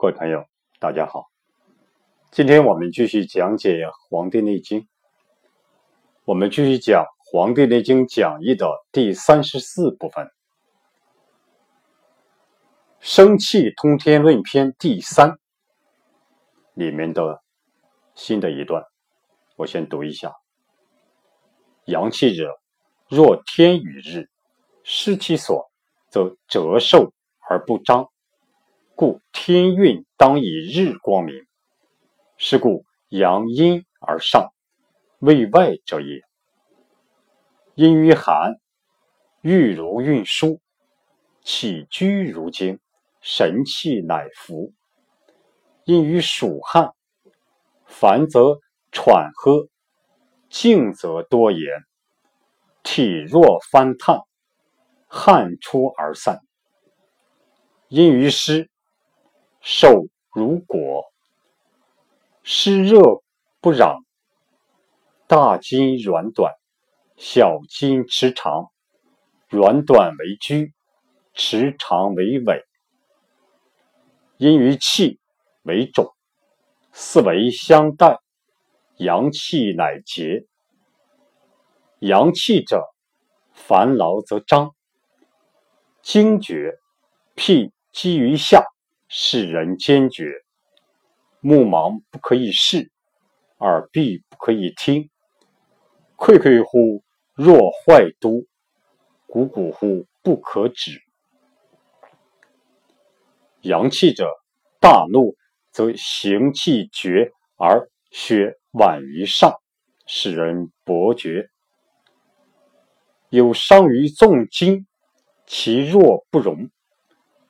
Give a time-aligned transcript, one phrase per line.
[0.00, 0.46] 各位朋友，
[0.78, 1.26] 大家好。
[2.30, 4.80] 今天我们继续讲解《黄帝内经》，
[6.24, 10.24] 我们继续讲《黄帝内经讲义》的第三十四部分，
[12.98, 15.38] 《生气通天论篇》第三
[16.72, 17.42] 里面的
[18.14, 18.82] 新的一段，
[19.56, 20.32] 我先读一下：
[21.84, 22.58] 阳气者，
[23.06, 24.30] 若天与日，
[24.82, 25.70] 失其所，
[26.08, 27.12] 则折寿
[27.50, 28.10] 而不彰，
[29.00, 31.46] 故天运当以日光明。
[32.36, 34.52] 是故阳阴而上，
[35.20, 36.20] 为外者也。
[37.74, 38.56] 阴于寒，
[39.40, 40.60] 玉如运输，
[41.42, 42.78] 起居如经，
[43.22, 44.74] 神气乃服。
[45.84, 46.90] 阴于暑汗，
[47.86, 48.58] 烦则
[48.92, 49.66] 喘喝，
[50.50, 51.62] 静则多言，
[52.82, 54.26] 体弱翻烫，
[55.06, 56.42] 汗出而散。
[57.88, 58.69] 阴于湿，
[59.60, 61.04] 受如果。
[62.42, 63.22] 湿热
[63.60, 64.02] 不攘，
[65.26, 66.54] 大筋软短，
[67.16, 68.70] 小筋持长，
[69.48, 70.72] 软短为拘，
[71.34, 72.64] 持长为尾。
[74.38, 75.20] 因于气
[75.62, 76.10] 为肿，
[76.92, 78.18] 四维相待，
[78.96, 80.46] 阳气乃结。
[81.98, 82.82] 阳气者，
[83.52, 84.74] 烦劳则张，
[86.00, 86.78] 惊厥，
[87.34, 88.64] 辟积于下，
[89.12, 90.32] 使人坚决。
[91.40, 92.92] 目盲不可以视，
[93.58, 95.10] 耳闭不可以听，
[96.14, 97.02] 愧愧乎
[97.34, 98.46] 若坏都，
[99.26, 101.02] 汩汩乎不可止。
[103.62, 104.28] 阳气者，
[104.78, 105.34] 大怒
[105.72, 109.60] 则行气绝而血宛于上，
[110.06, 111.48] 使人伯绝；
[113.28, 114.86] 有伤于纵筋，
[115.46, 116.70] 其弱不容，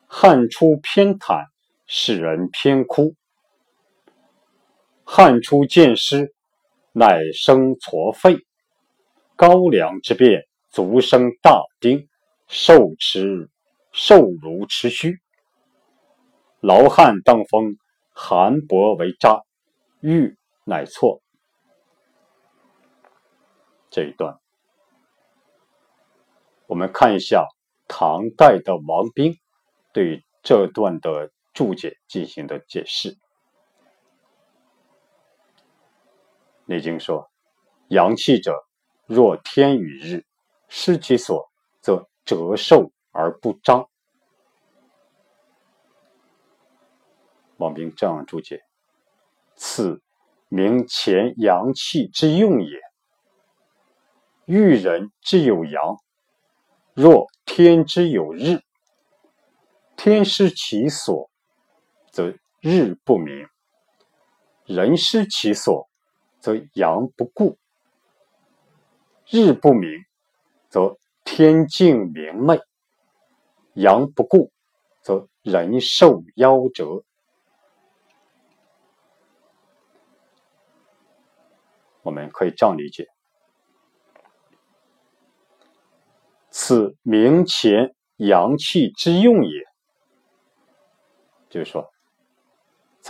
[0.07, 1.50] 汗出偏袒，
[1.93, 3.15] 使人偏枯。
[5.03, 6.33] 汗出见湿，
[6.93, 8.37] 乃生痤肺；
[9.35, 12.07] 高粱之变，足生大丁，
[12.47, 13.49] 受持
[13.91, 15.19] 受如持虚。
[16.61, 17.75] 劳汗当风，
[18.13, 19.41] 寒薄为渣，
[19.99, 21.21] 欲乃错。
[23.89, 24.39] 这一段，
[26.67, 27.45] 我们看一下
[27.89, 29.35] 唐代的王冰
[29.91, 33.13] 对这段的注解进行的解释。
[36.65, 37.29] 《内经》说
[37.89, 38.65] ：“阳气者，
[39.05, 40.25] 若天与日，
[40.69, 43.87] 失其所，则折寿而不彰。”
[47.57, 48.63] 王冰这样注解
[49.55, 50.01] ：“此
[50.47, 52.79] 名前阳气之用也。
[54.45, 55.97] 欲人之有阳，
[56.95, 58.63] 若天之有日，
[59.95, 61.29] 天失其所，
[62.11, 63.47] 则日不明；
[64.65, 65.87] 人失其所。”
[66.41, 67.59] 则阳不固，
[69.27, 70.05] 日不明，
[70.69, 72.57] 则天静明媚；
[73.75, 74.51] 阳不固，
[75.03, 77.03] 则人寿夭折。
[82.01, 83.07] 我们可以这样理解：
[86.49, 89.63] 此明前阳气之用也。
[91.51, 91.87] 就是说，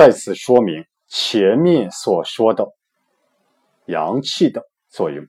[0.01, 2.67] 再次说明前面所说的。
[3.85, 5.27] 阳气的作用，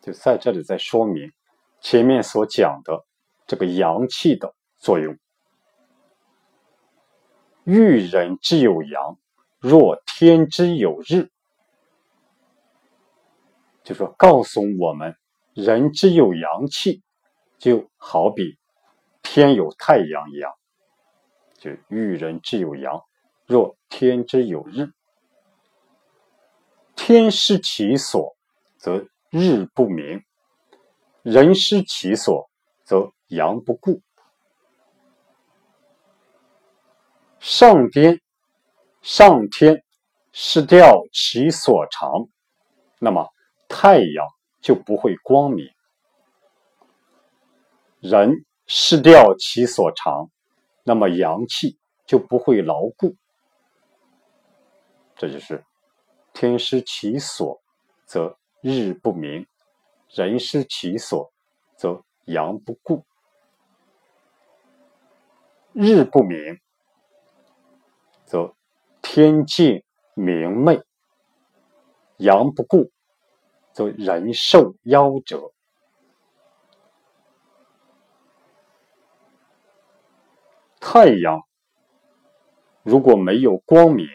[0.00, 1.32] 就在这里在说明
[1.80, 3.04] 前面所讲的
[3.44, 5.18] 这个阳气的作用。
[7.64, 9.18] 欲人之有阳，
[9.58, 11.28] 若天之有日，
[13.82, 15.16] 就说告诉我们，
[15.52, 17.02] 人之有阳气，
[17.58, 18.56] 就好比
[19.20, 20.52] 天有太阳一样。
[21.58, 23.02] 就欲人之有阳，
[23.46, 24.92] 若天之有日。
[26.96, 28.36] 天失其所，
[28.76, 30.20] 则日不明；
[31.22, 32.50] 人失其所，
[32.82, 34.00] 则阳不固。
[37.38, 38.20] 上天，
[39.02, 39.84] 上天
[40.32, 42.10] 失掉其所长，
[42.98, 43.28] 那么
[43.68, 44.26] 太阳
[44.60, 45.68] 就不会光明；
[48.00, 50.30] 人失掉其所长，
[50.82, 53.14] 那么阳气就不会牢固。
[55.16, 55.64] 这就是。
[56.32, 57.62] 天失其所，
[58.04, 59.46] 则日不明；
[60.10, 61.32] 人失其所，
[61.76, 63.06] 则阳不固。
[65.72, 66.60] 日不明，
[68.26, 68.54] 则
[69.00, 69.82] 天静
[70.12, 70.82] 明媚；
[72.18, 72.90] 阳不固，
[73.72, 75.52] 则人寿夭折。
[80.78, 81.40] 太阳
[82.82, 84.06] 如果没有光明，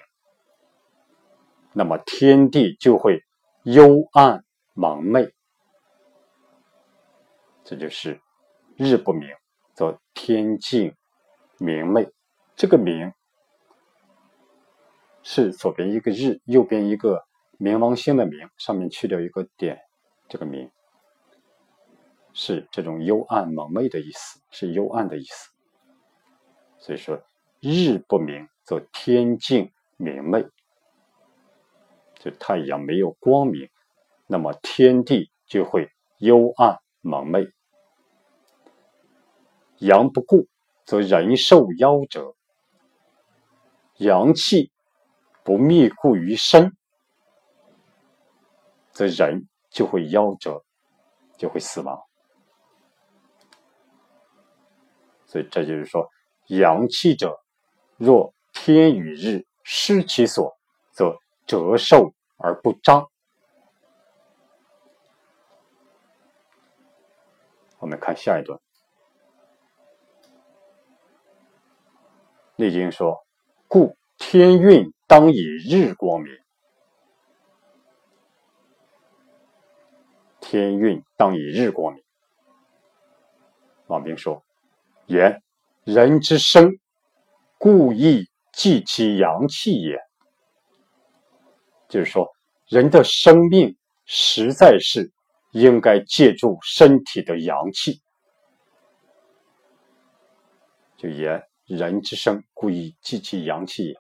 [1.74, 3.24] 那么天地就会
[3.64, 5.34] 幽暗蒙昧。
[7.64, 8.20] 这就是
[8.76, 9.30] 日不明，
[9.74, 10.96] 则天静
[11.58, 12.10] 明媚。
[12.56, 13.14] 这个明
[15.24, 17.24] 是左边一个日，右边一个
[17.58, 19.80] 冥王星的冥，上面去掉一个点，
[20.28, 20.70] 这个明
[22.34, 25.50] 是这种幽暗蒙昧的意思，是幽暗的意思。
[26.80, 27.22] 所以说，
[27.60, 30.44] 日不明则天静明媚，
[32.24, 33.68] 就太阳没有光明，
[34.28, 35.90] 那么天地就会
[36.20, 37.52] 幽暗蒙昧。
[39.80, 40.48] 阳不固，
[40.86, 42.36] 则人寿夭折；
[43.98, 44.72] 阳气
[45.44, 46.78] 不密固于身，
[48.92, 50.64] 则人就会夭折，
[51.40, 52.00] 就会死亡。
[55.26, 56.08] 所以这就是说。
[56.48, 57.40] 阳气者，
[57.96, 60.58] 若天与日失其所，
[61.52, 63.12] 折寿而不彰。
[67.80, 68.58] 我们看下一段，
[72.56, 73.26] 《内经》说
[73.68, 76.32] ：“故天运当以日光明，
[80.40, 82.02] 天运当以日光明。”
[83.88, 84.42] 王冰说
[85.08, 85.44] ：“言。”
[85.84, 86.80] 人之生，
[87.58, 90.11] 故意济其阳气也。
[91.92, 92.26] 就是说，
[92.70, 95.12] 人的生命实在是
[95.52, 98.02] 应该借助身体的阳气。
[100.96, 103.96] 就言人之生，故以济其阳气也。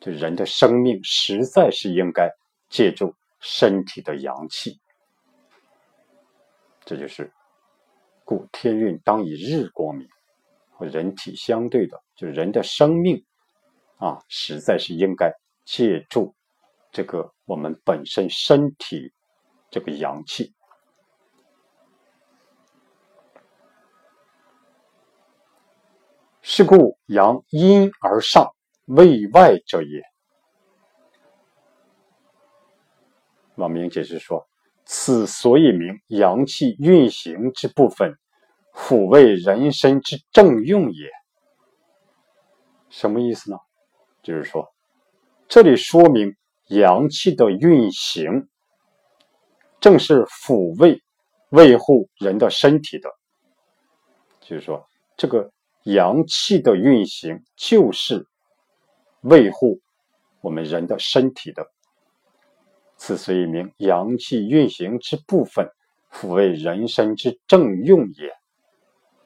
[0.00, 2.28] 就人的生命实在是应该
[2.68, 4.78] 借助身体的阳气。
[6.84, 7.32] 这就是
[8.22, 10.06] 故天运当以日光明。
[10.72, 13.24] 和人体相对的，就是人的生命
[13.96, 15.30] 啊，实在是应该
[15.64, 16.34] 借助
[16.90, 19.12] 这个我们本身身体
[19.70, 20.54] 这个阳气。
[26.42, 28.50] 是故阳阴而上，
[28.86, 30.02] 为外者也。
[33.54, 34.48] 王明解释说
[34.84, 38.16] ：“此所以名阳气运行之部分。”
[38.72, 41.10] 抚慰人身之正用也，
[42.88, 43.58] 什么意思呢？
[44.22, 44.72] 就是说，
[45.48, 46.36] 这里说明
[46.70, 48.48] 阳气的运行，
[49.80, 51.02] 正是抚慰、
[51.50, 53.10] 维护人的身体的。
[54.40, 54.86] 就是说，
[55.16, 55.50] 这个
[55.82, 58.24] 阳气的运行，就是
[59.22, 59.80] 维护
[60.40, 61.66] 我们人的身体的。
[62.96, 65.68] 此虽名阳气运行之部分，
[66.12, 68.32] 抚慰人身之正用也。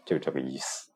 [0.06, 0.90] 就这个意思。《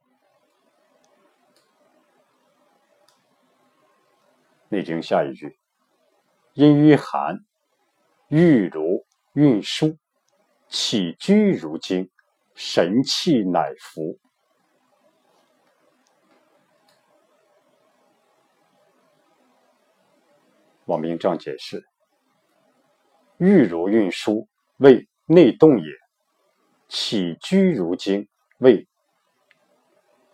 [4.68, 5.57] 内经》下一句
[6.58, 7.38] ：“阴于寒，
[8.26, 9.96] 郁如运输，
[10.66, 12.10] 起居如经，
[12.56, 14.18] 神气乃服。”
[20.86, 21.86] 王明这样解释
[23.38, 25.86] ：“郁如运输，为内动也；
[26.88, 28.28] 起居如经，
[28.58, 28.88] 为。”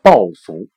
[0.01, 0.71] 暴俗，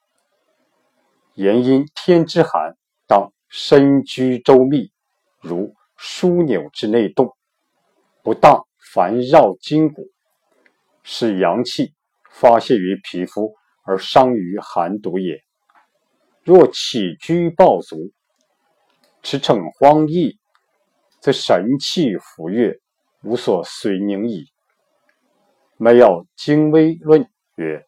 [1.36, 2.76] 言因天之寒，
[3.08, 4.92] 当身居周密，
[5.48, 7.36] 如枢纽之内动，
[8.22, 10.10] 不当烦绕筋骨，
[11.04, 11.94] 使阳气
[12.30, 15.42] 发泄于皮肤而伤于寒毒也。
[16.44, 18.12] 若起居暴俗，
[19.24, 20.38] 驰骋荒逸，
[21.20, 22.80] 则神气浮越，
[23.24, 24.46] 无所随宁矣。
[25.78, 27.86] 没有精微论曰。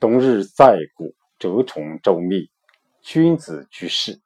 [0.00, 2.50] 冬日在谷，蛰虫周密，
[3.02, 4.18] 君子居士。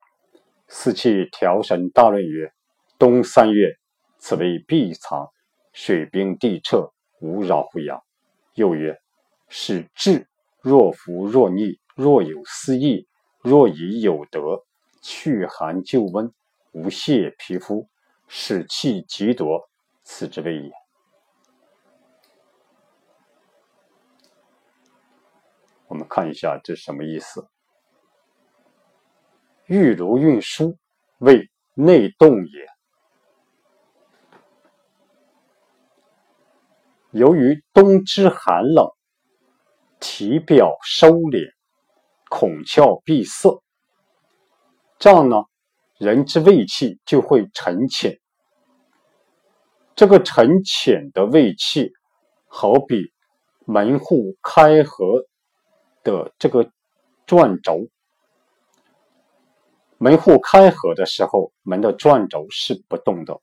[0.68, 2.53] 四气调神大论曰：
[2.98, 3.76] 冬三月，
[4.18, 5.28] 此为闭藏，
[5.72, 8.00] 水冰地彻，无扰乎阳。
[8.54, 8.96] 又曰：
[9.48, 10.28] 使志
[10.60, 13.08] 若浮若逆，若有思意，
[13.40, 14.64] 若已有德，
[15.02, 16.32] 去寒救温，
[16.72, 17.88] 无泄皮肤，
[18.28, 19.68] 使气极夺，
[20.04, 20.72] 此之谓也。
[25.88, 27.48] 我们看一下这什么意思？
[29.66, 30.78] 玉如运输，
[31.18, 32.73] 谓内动也。
[37.14, 38.90] 由于冬之寒冷，
[40.00, 41.48] 体表收敛，
[42.28, 43.62] 孔窍闭塞，
[44.98, 45.44] 这样呢，
[45.96, 48.18] 人之胃气就会沉潜。
[49.94, 51.92] 这个沉潜的胃气，
[52.48, 53.12] 好比
[53.64, 55.24] 门户开合。
[56.02, 56.70] 的这个
[57.24, 57.88] 转轴，
[59.96, 63.40] 门户开合的时候，门的转轴是不动的，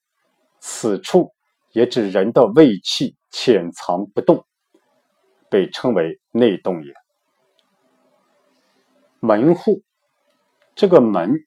[0.60, 1.34] 此处
[1.72, 4.46] 也指人的胃气潜藏不动，
[5.50, 6.94] 被称为内动也。
[9.20, 9.82] 门户，
[10.76, 11.46] 这个门，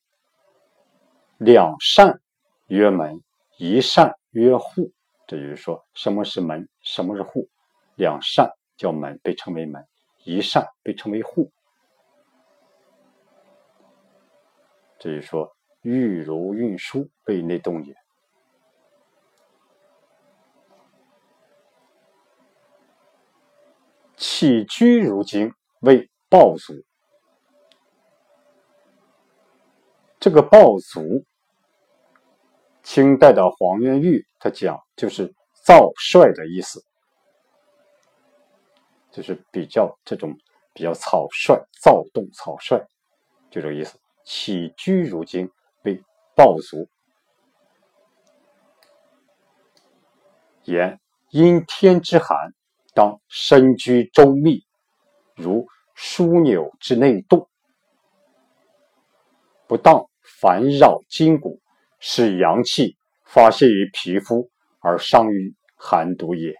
[1.38, 2.21] 两扇
[2.67, 3.23] 曰门，
[3.59, 4.93] 一扇曰户。
[5.26, 7.49] 这就是说，什么是门，什么是户？
[7.97, 9.83] 两扇叫门，被称为门；
[10.25, 11.50] 一扇被称为户。
[14.99, 17.95] 这就是说，玉如运输为内动也。
[24.26, 26.83] 起居如经为暴卒。
[30.19, 31.26] 这个暴卒，
[32.83, 36.83] 清代的黄元玉他讲就是躁率的意思，
[39.12, 40.35] 就是比较这种
[40.73, 42.78] 比较草率、躁动、草率，
[43.50, 44.00] 就这个意思。
[44.25, 45.50] 起居如经
[45.83, 46.02] 为
[46.35, 46.88] 暴卒，
[50.62, 52.54] 言因天之寒，
[52.94, 54.64] 当身居周密，
[55.34, 57.48] 如枢纽之内动，
[59.66, 61.60] 不当烦扰筋骨，
[61.98, 64.48] 使阳气发泄于皮肤
[64.78, 66.54] 而伤于寒毒也。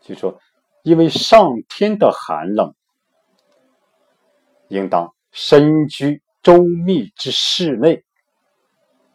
[0.00, 0.40] 就说，
[0.82, 2.74] 因为上天的寒冷。
[4.68, 8.04] 应当身居周密之室内。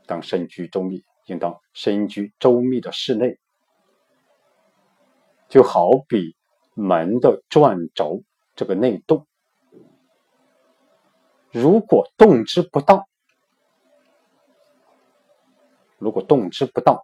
[0.07, 3.38] 当身居周密，应当身居周密的室内，
[5.53, 6.36] 就好比
[6.74, 8.24] 门的转轴
[8.55, 9.27] 这个内动，
[11.51, 13.05] 如果动之不当，
[16.00, 17.03] 如果动之不当，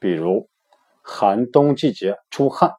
[0.00, 0.48] 比如
[1.02, 2.74] 寒冬季节出汗，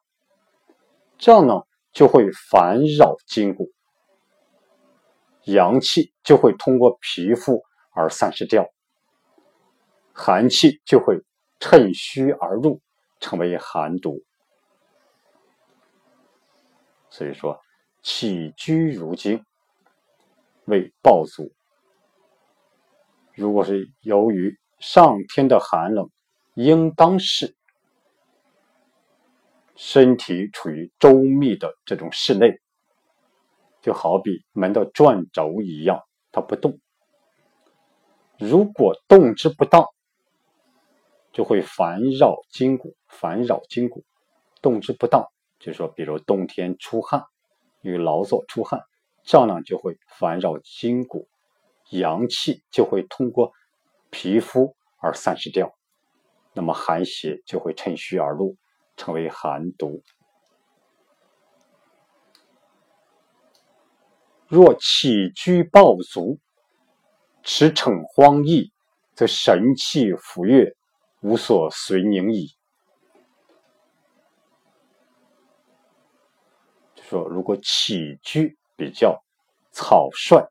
[1.16, 3.70] 这样呢就会烦扰筋骨。
[5.44, 8.68] 阳气就会通过皮肤而散失掉，
[10.12, 11.24] 寒气就会
[11.58, 12.82] 趁虚而入，
[13.18, 14.25] 成为寒毒。
[17.16, 17.58] 所以说，
[18.02, 19.42] 起居如经
[20.66, 21.50] 为暴卒。
[23.34, 26.10] 如果是由于上天的寒冷，
[26.52, 27.56] 应当是
[29.76, 32.60] 身体处于周密的这种室内。
[33.80, 36.78] 就好比门的转轴一样，它不动。
[38.38, 39.86] 如果动之不当，
[41.32, 44.04] 就会烦扰筋骨，烦扰筋骨。
[44.60, 45.24] 动之不当，
[45.66, 47.24] 就说，比如冬天出汗，
[47.82, 48.80] 因为劳作出汗，
[49.24, 51.26] 这样就会烦扰筋骨，
[51.90, 53.50] 阳气就会通过
[54.08, 55.76] 皮肤而散失掉，
[56.52, 58.56] 那么寒邪就会趁虚而入，
[58.96, 60.04] 成为寒毒。
[64.46, 66.38] 若起居暴卒，
[67.42, 68.70] 驰骋荒逸，
[69.14, 70.76] 则神气浮越，
[71.22, 72.52] 无所随宁矣。
[77.08, 79.22] 说，如果起居比较
[79.72, 80.46] 草率、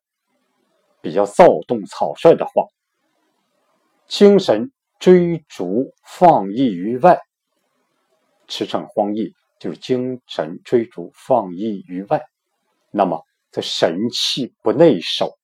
[1.01, 2.65] 比较躁动、草率的话，
[4.07, 7.19] 精神追逐放逸于外，
[8.47, 12.23] 驰骋荒逸就是精神追逐放逸于外，
[12.91, 13.23] 那么。
[13.51, 15.37] 这神气不内守，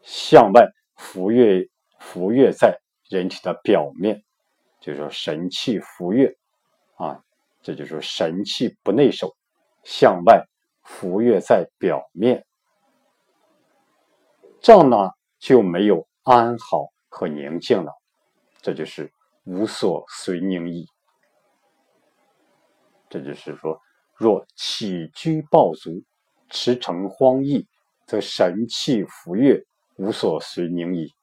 [0.00, 4.22] 向外浮跃，浮跃在人体的表面，
[4.80, 6.32] 就是说神气浮跃
[6.94, 7.20] 啊，
[7.62, 9.34] 这就是神气不内守，
[9.84, 10.44] 向外
[10.82, 12.44] 浮跃在表面，
[14.60, 17.92] 这样呢就没有安好和宁静了，
[18.60, 19.12] 这就是
[19.44, 20.86] 无所随宁矣。
[23.08, 23.80] 这就是说，
[24.14, 26.02] 若起居暴卒。
[26.52, 27.64] 驰骋荒逸，
[28.08, 31.14] 则神气浮越，无所随宁矣。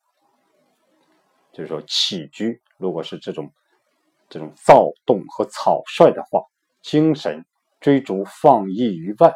[1.52, 3.52] 就是说，起居如果是这种
[4.30, 6.42] 这种躁动和草率的话，
[6.82, 7.46] 精神
[7.80, 9.34] 追逐放逸于外，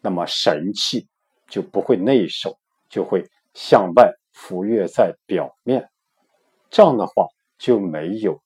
[0.00, 1.08] 那么神气
[1.48, 5.90] 就不会内守，就会向外浮越在表面。
[6.70, 7.26] 这样的话，
[7.58, 8.40] 就没有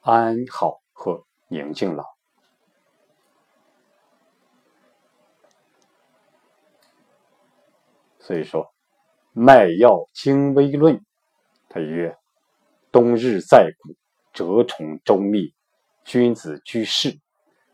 [0.00, 2.04] 安好和宁静了。
[8.20, 8.64] 所以说，
[9.32, 10.96] 《脉要精微论》
[11.68, 12.16] 他曰
[12.92, 13.96] ：“冬日在骨，
[14.32, 15.52] 蛰虫周密，
[16.04, 17.18] 君子居士，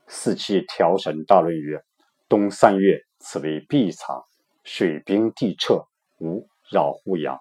[0.09, 1.85] 四气调神大论曰：
[2.29, 4.25] 冬三月，此为闭藏，
[4.65, 5.87] 水冰地彻，
[6.19, 7.38] 无扰乎阳。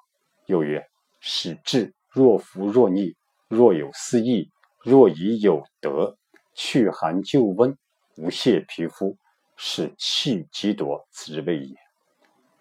[0.48, 0.86] 又曰：
[1.22, 3.16] 使志若浮若逆，
[3.48, 4.52] 若有思意，
[4.84, 6.18] 若已有德，
[6.54, 7.78] 去寒救温，
[8.18, 9.18] 无泄皮肤，
[9.56, 11.76] 使气极夺，此之谓也。”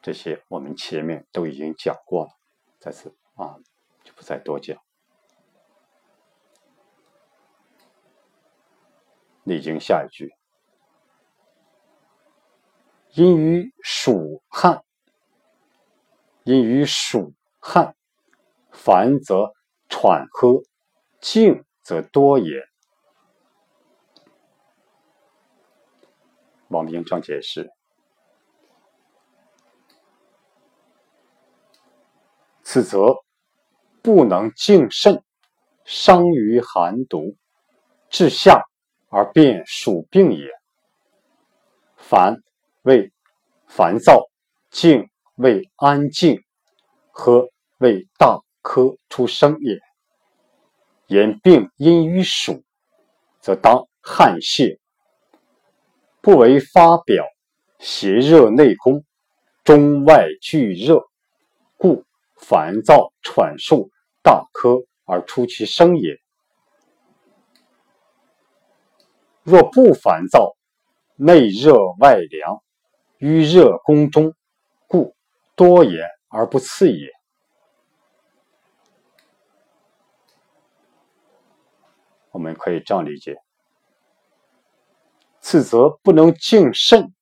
[0.00, 2.30] 这些我们前面都已经讲过了，
[2.78, 3.56] 在此啊
[4.04, 4.85] 就不再多讲。
[9.46, 10.34] 历经下一句，
[13.12, 14.82] 因于暑旱，
[16.42, 17.94] 因于暑旱，
[18.72, 19.52] 烦则
[19.88, 20.62] 喘喝，
[21.20, 22.60] 静则多言。
[26.66, 27.70] 王明章解释：
[32.64, 33.14] 此则
[34.02, 35.22] 不能静肾，
[35.84, 37.36] 伤于寒毒，
[38.10, 38.64] 治下。
[39.08, 40.48] 而变属病也。
[41.96, 42.36] 烦
[42.82, 43.12] 为
[43.66, 44.28] 烦躁，
[44.70, 46.40] 静为安静，
[47.10, 47.48] 和
[47.78, 49.78] 为大科出生也。
[51.06, 52.62] 言病因于暑，
[53.40, 54.78] 则当汗泄，
[56.20, 57.24] 不为发表，
[57.78, 59.04] 邪热内攻，
[59.64, 61.04] 中外俱热，
[61.76, 62.04] 故
[62.36, 63.90] 烦躁喘数
[64.22, 66.20] 大科而出其声也。
[69.46, 70.56] 若不烦躁，
[71.14, 72.64] 内热外凉，
[73.20, 74.34] 淤热宫中，
[74.88, 75.14] 故
[75.54, 77.08] 多言而不次也。
[82.32, 83.36] 我们可以这样理解：
[85.38, 87.14] 此则不能静肾，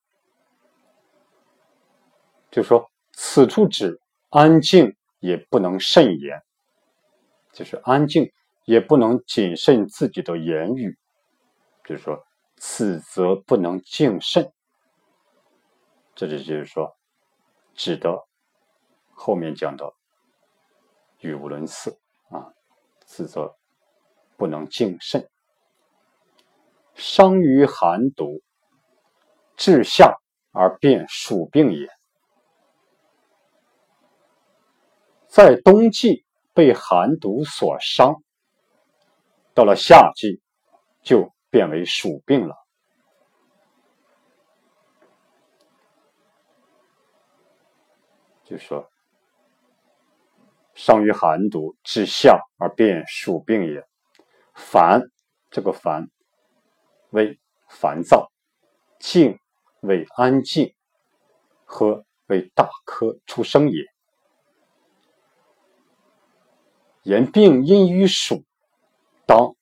[2.51, 4.01] 就说此处指
[4.31, 6.43] 安静也不能慎言，
[7.53, 8.33] 就是安静
[8.65, 10.99] 也不能谨慎自己的言语。
[11.85, 12.25] 就是说，
[12.57, 14.51] 此则不能静慎，
[16.15, 16.97] 这里就是说，
[17.75, 18.27] 指的
[19.13, 19.93] 后面讲的
[21.21, 22.01] 语无伦次
[22.31, 22.55] 啊，
[23.05, 23.55] 此则
[24.39, 25.29] 不能静慎，
[26.95, 28.41] 伤于寒毒，
[29.55, 30.17] 治下
[30.53, 31.87] 而变暑病也。
[35.29, 38.23] 在冬季被寒毒所伤，
[39.53, 40.41] 到了夏季
[41.03, 41.34] 就。
[41.55, 42.57] 变为鼠病了，
[48.43, 48.91] 就说
[50.75, 53.87] 伤于寒毒，治下而变鼠病也。
[54.53, 55.01] 烦，
[55.49, 56.09] 这个烦
[57.11, 57.39] 为
[57.69, 58.33] 烦躁，
[58.99, 59.39] 静
[59.79, 60.75] 为安静，
[61.65, 63.85] 和为大科出生也。
[67.05, 68.43] 言病因于暑，
[69.25, 69.55] 当。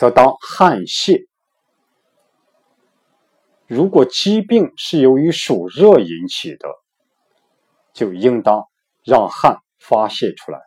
[0.00, 1.26] 则当汗泄。
[3.66, 6.70] 如果疾病是由于暑热引起的，
[7.92, 8.64] 就应当
[9.04, 10.58] 让汗发泄出来。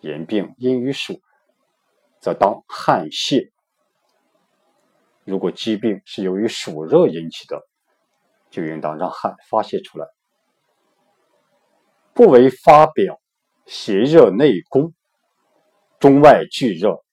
[0.00, 1.20] 言病因于暑，
[2.18, 3.52] 则当汗泄。
[5.22, 7.62] 如果疾病是由于暑热引起的，
[8.50, 10.06] 就应当让汗发泄出来。
[12.12, 13.20] 不为发表，
[13.66, 14.92] 邪热内攻，
[16.00, 17.03] 中外俱热。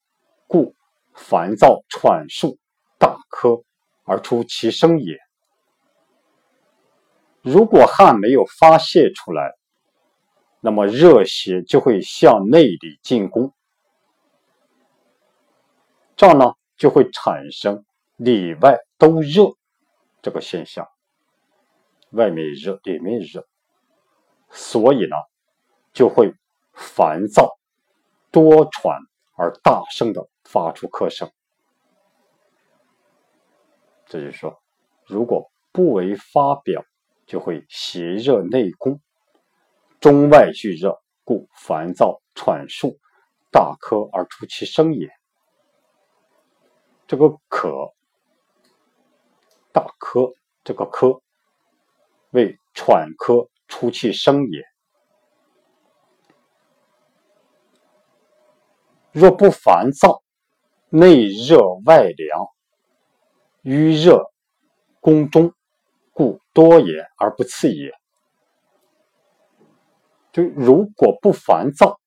[0.52, 0.76] 故
[1.14, 2.58] 烦躁喘数
[3.00, 3.64] 大科
[4.04, 5.18] 而出其声也。
[7.42, 9.54] 如果汗没有发泄出来，
[10.60, 13.54] 那么热邪就会向内里进攻，
[16.18, 17.86] 这样呢就会产生
[18.18, 19.46] 里外都热
[20.22, 20.86] 这个现象，
[22.10, 23.48] 外面热，里面热，
[24.50, 25.16] 所以呢
[25.94, 26.34] 就会
[26.74, 27.58] 烦躁
[28.32, 29.00] 多喘
[29.42, 30.28] 而大声的。
[30.44, 31.32] 发出咳声，
[34.06, 34.62] 这就是说，
[35.06, 36.84] 如果不为发表，
[37.26, 39.00] 就会邪热内攻，
[40.02, 42.98] 中外俱热，故烦躁喘数
[43.50, 45.10] 大咳而出其声也。
[47.08, 47.94] 这个咳，
[49.72, 50.34] 大咳，
[50.66, 51.22] 这个咳
[52.32, 54.71] 为喘咳出气声也。
[59.12, 60.22] 若不烦躁，
[60.90, 62.48] 内热外凉，
[63.64, 64.32] 淤热
[65.00, 65.54] 宫中，
[66.14, 67.92] 故多言而不次也。
[70.32, 72.00] 就如果不烦躁，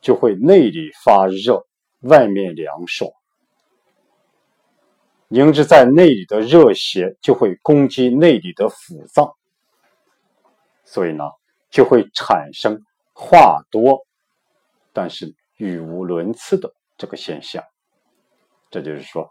[0.00, 1.64] 就会内里发热，
[2.00, 3.08] 外面凉爽，
[5.28, 9.36] 凝滞在内里的热邪就会攻击内里的腑脏，
[10.84, 11.24] 所以呢，
[11.70, 14.04] 就会产生话多，
[14.98, 15.32] 但是。
[15.60, 17.64] 语无伦次的这个现象，
[18.70, 19.28] 这就是说，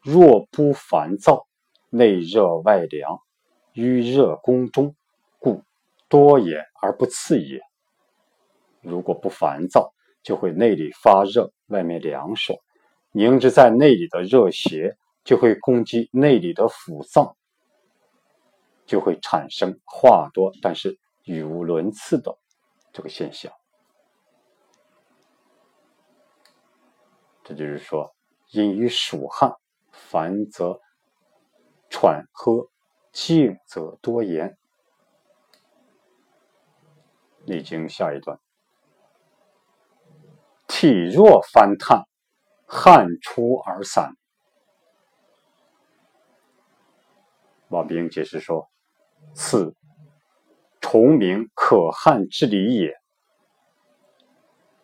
[0.00, 1.46] 若不烦躁，
[1.90, 3.18] 内热外凉，
[3.74, 4.96] 淤热宫中，
[5.38, 5.62] 故
[6.08, 7.60] 多言而不次也。
[8.80, 12.58] 如果不烦躁，就会内里发热，外面凉爽，
[13.12, 17.36] 凝滞在内里的热邪就会攻击内里的腑脏，
[18.86, 22.34] 就会产生话多但是语无伦次的
[22.94, 23.52] 这个现象。
[27.48, 28.12] 这就是说，
[28.50, 29.54] 因于暑汗，
[29.92, 30.80] 烦则
[31.88, 32.68] 喘喝，
[33.12, 34.58] 静则多言。
[37.44, 38.40] 历经下一段，
[40.66, 42.02] 体弱翻叹，
[42.66, 44.16] 汗出而散。
[47.68, 48.68] 王冰解释说
[49.36, 49.72] ：“此
[50.80, 52.92] 虫鸣可汗之理也，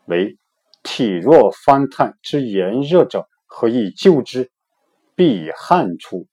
[0.05, 0.39] 为
[0.83, 4.51] 体弱翻炭之炎热者，何以救之？
[5.15, 6.27] 必以汗出，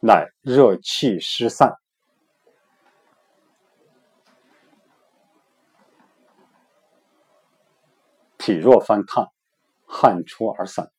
[0.00, 1.76] 乃热气失散。”
[8.38, 9.28] 体弱翻炭，
[9.86, 10.90] 汗出而散，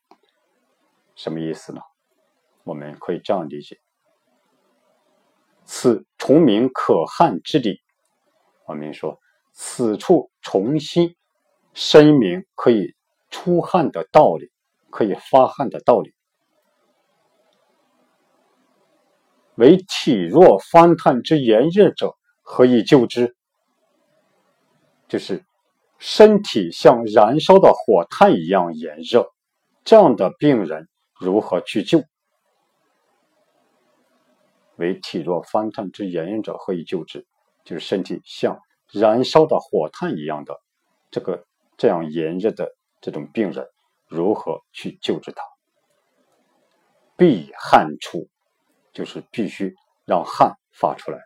[1.16, 1.82] 什么意思呢？
[2.64, 3.82] 我们可以这样理解：
[5.66, 7.82] 此虫鸣可汗之理。
[8.66, 9.20] 我们说，
[9.52, 11.18] 此处重新
[11.74, 12.96] 声明可以
[13.30, 14.52] 出汗的道理，
[14.90, 16.14] 可以发汗的道理。
[19.56, 23.36] 为体弱翻烫之炎热者，何以救之？
[25.08, 25.44] 就是。
[26.00, 29.32] 身体像燃烧的火炭一样炎热，
[29.86, 32.04] 这样的病人如何去救？
[34.76, 37.26] 为体弱翻烫之炎热者，何以救之？
[37.64, 38.60] 就是身体像
[38.92, 40.60] 燃烧的火炭一样的
[41.10, 41.46] 这个
[41.84, 43.67] 这样炎热的这种病人，
[44.08, 45.43] 如何去救治他？
[47.17, 48.30] 必汗出，
[48.93, 51.19] 就是必须让汗发出来，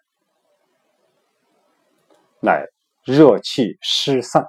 [2.41, 2.65] 乃
[3.03, 4.47] 热气失散。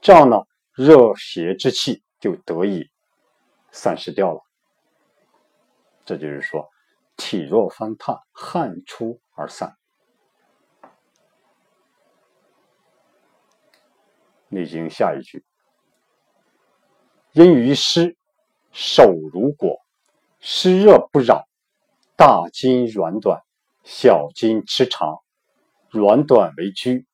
[0.00, 0.38] 这样呢，
[0.72, 2.88] 热邪之气就得以
[3.72, 4.40] 散失掉了。
[6.06, 6.66] 这就是说，
[7.18, 9.76] 体弱翻烫，汗出而散。
[14.56, 15.44] 内经下一句：
[17.32, 18.16] 因于湿，
[18.72, 19.82] 手如裹，
[20.40, 21.46] 湿热不扰，
[22.16, 23.42] 大筋软短，
[23.84, 25.22] 小筋持长，
[25.90, 27.04] 软短为居，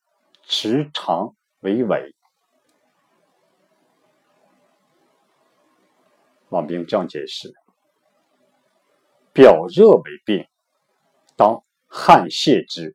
[0.44, 2.14] 持长为尾。
[6.50, 7.52] 王冰这样解释：
[9.32, 10.46] 表热为病，
[11.34, 12.94] 当汗泄之，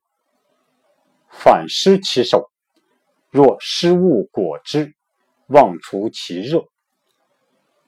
[1.28, 2.50] 反湿其手。
[3.30, 4.96] 若失物裹之，
[5.48, 6.66] 妄除其热。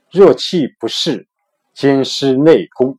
[0.09, 1.27] 热气不适，
[1.73, 2.97] 兼湿内攻，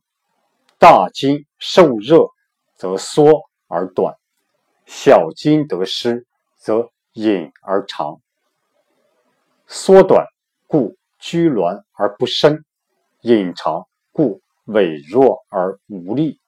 [0.77, 2.27] 大筋受热
[2.75, 4.15] 则缩而短，
[4.85, 6.25] 小筋得湿
[6.57, 8.21] 则隐而长。
[9.67, 10.25] 缩短
[10.67, 10.97] 故。
[11.23, 12.65] 拘挛而不伸，
[13.21, 16.41] 隐长故痿弱而无力。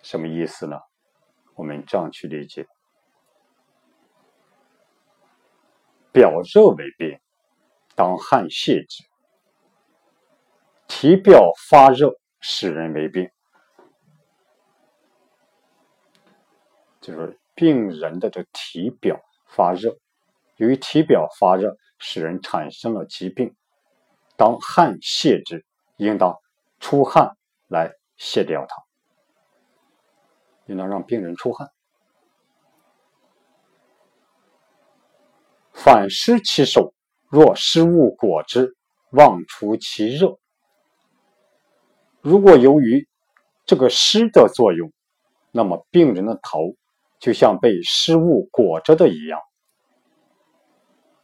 [0.00, 0.80] 什么意思呢？
[1.58, 2.68] 我们这样去理解：
[6.12, 7.18] 表热为病，
[7.96, 9.02] 当汗泄之；
[10.86, 13.28] 体表发热，使人为病。
[17.00, 19.20] 就是病人的这体表。
[19.48, 19.98] 发热，
[20.56, 23.56] 由于体表发热，使人产生了疾病。
[24.36, 25.64] 当汗泄之，
[25.96, 26.36] 应当
[26.78, 27.34] 出汗
[27.66, 28.76] 来泄掉它，
[30.68, 31.68] 应当让病人出汗。
[35.72, 36.94] 反湿其手，
[37.28, 38.76] 若湿物裹之，
[39.10, 40.38] 忘除其热。
[42.20, 43.08] 如果由于
[43.66, 44.92] 这个湿的作用，
[45.50, 46.76] 那么病人的头。
[47.20, 49.40] 就像被湿物裹着的一样，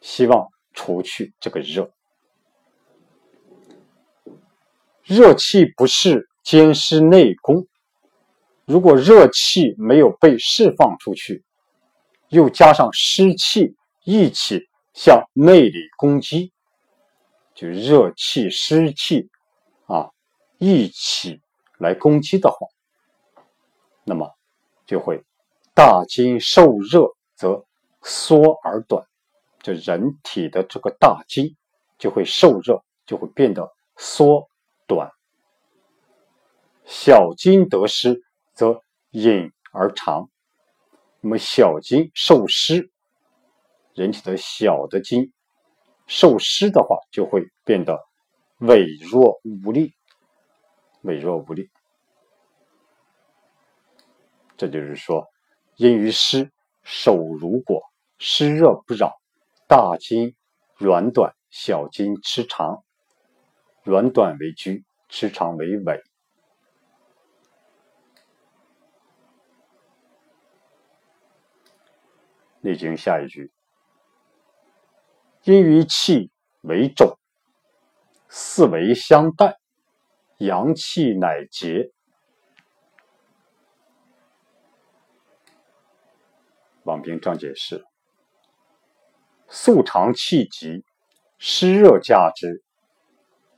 [0.00, 1.88] 希望除去这个热。
[5.04, 7.68] 热气不是兼湿内攻，
[8.66, 11.44] 如果热气没有被释放出去，
[12.28, 13.74] 又加上湿气
[14.04, 16.52] 一起向内里攻击，
[17.54, 19.28] 就热气湿气
[19.86, 20.10] 啊
[20.58, 21.40] 一起
[21.78, 22.66] 来攻击的话，
[24.04, 24.30] 那么
[24.86, 25.22] 就会。
[25.76, 27.64] 大筋受热则
[28.00, 29.04] 缩而短，
[29.60, 31.56] 这人体的这个大筋
[31.98, 34.48] 就会受热，就会变得缩
[34.86, 35.10] 短。
[36.84, 38.22] 小筋得湿
[38.54, 40.30] 则隐而长。
[41.20, 42.90] 那么小筋受湿，
[43.94, 45.32] 人体的小的筋
[46.06, 47.98] 受湿的话，就会变得
[48.60, 49.94] 萎弱无力，
[51.02, 51.70] 萎弱无力。
[54.56, 55.26] 这就是说。
[55.76, 56.52] 因于湿，
[56.84, 57.82] 手如裹，
[58.20, 59.12] 湿热不扰，
[59.66, 60.36] 大筋
[60.76, 62.84] 软短，小筋持长，
[63.82, 65.94] 软短为居，时常为尾。
[72.64, 73.52] 《内经》下一句
[75.44, 76.30] ：“因于气
[76.62, 77.18] 为重，
[78.26, 79.58] 四维相待，
[80.38, 81.92] 阳气乃结。”
[86.84, 87.84] 王冰章解释
[89.46, 90.86] ：“素常气急，
[91.36, 92.64] 湿热加之，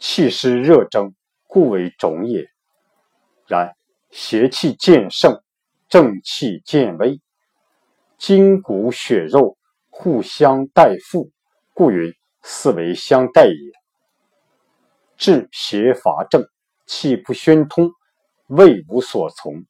[0.01, 1.15] 气湿热蒸，
[1.47, 2.45] 故为肿也。
[3.47, 3.77] 然
[4.11, 5.41] 邪气渐盛，
[5.89, 7.21] 正气渐微。”
[8.19, 9.59] 筋骨血肉
[9.91, 11.31] 互相代负，
[11.75, 13.73] 故云四维相代也。
[15.17, 16.43] 治邪乏正，
[16.87, 17.91] 气不宣通，
[18.47, 19.65] 胃无所从，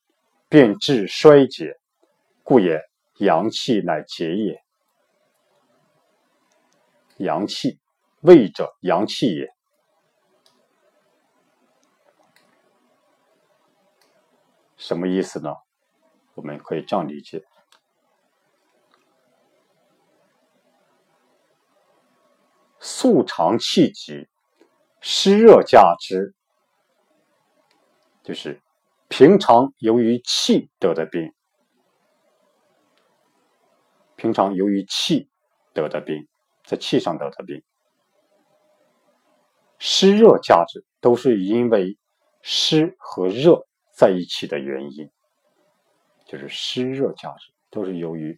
[0.49, 1.77] 便致衰竭，
[2.43, 2.81] 故也
[3.19, 4.61] 阳气乃结也。
[7.19, 7.79] 阳气，
[8.21, 9.49] 胃者阳气也。
[14.77, 15.53] 什么意思呢？
[16.35, 17.43] 我们可以这样理解。
[23.07, 24.27] 素常气急，
[25.01, 26.35] 湿热加之，
[28.25, 28.61] 就是
[29.07, 31.33] 平常由于气得的病。
[34.17, 35.31] 平常由于气
[35.73, 36.27] 得的病，
[36.65, 37.63] 在气上得的病，
[39.79, 41.97] 湿热加之，都是因为
[42.43, 45.09] 湿和热在一起的原因，
[46.25, 48.37] 就是湿热加之，都是由于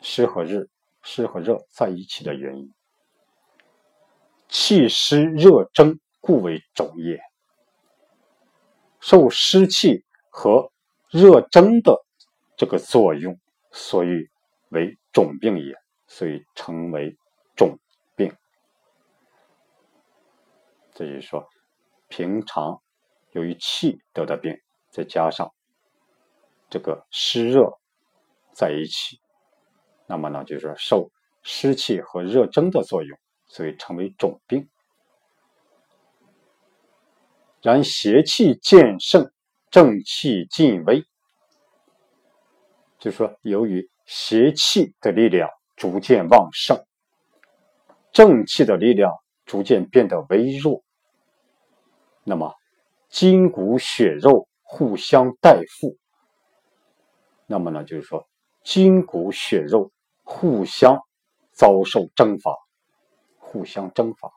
[0.00, 0.66] 湿和热、
[1.02, 2.72] 湿和热在一起的原因。
[4.52, 7.18] 气湿热蒸，故为肿也。
[9.00, 10.70] 受湿气和
[11.08, 12.04] 热蒸的
[12.54, 14.28] 这个作用，所以
[14.68, 15.74] 为肿病也，
[16.06, 17.16] 所以称为
[17.56, 17.78] 肿
[18.14, 18.30] 病。
[20.92, 21.48] 这就说，
[22.08, 22.82] 平常
[23.30, 24.54] 由于气得的病，
[24.90, 25.50] 再加上
[26.68, 27.78] 这个湿热
[28.52, 29.18] 在一起，
[30.06, 31.10] 那么呢，就是受
[31.42, 33.18] 湿气和热蒸的作用。
[33.52, 34.66] 所以称为肿病。
[37.60, 39.30] 然邪气渐盛，
[39.70, 41.04] 正气尽微。
[42.98, 46.82] 就是说，由于邪气的力量逐渐旺盛，
[48.10, 49.12] 正气的力量
[49.44, 50.82] 逐渐变得微弱，
[52.24, 52.54] 那么
[53.10, 55.98] 筋骨血肉互相代负。
[57.46, 58.26] 那么呢，就是说，
[58.64, 60.98] 筋骨血肉互相
[61.52, 62.56] 遭受征伐。
[63.52, 64.32] 互相征伐，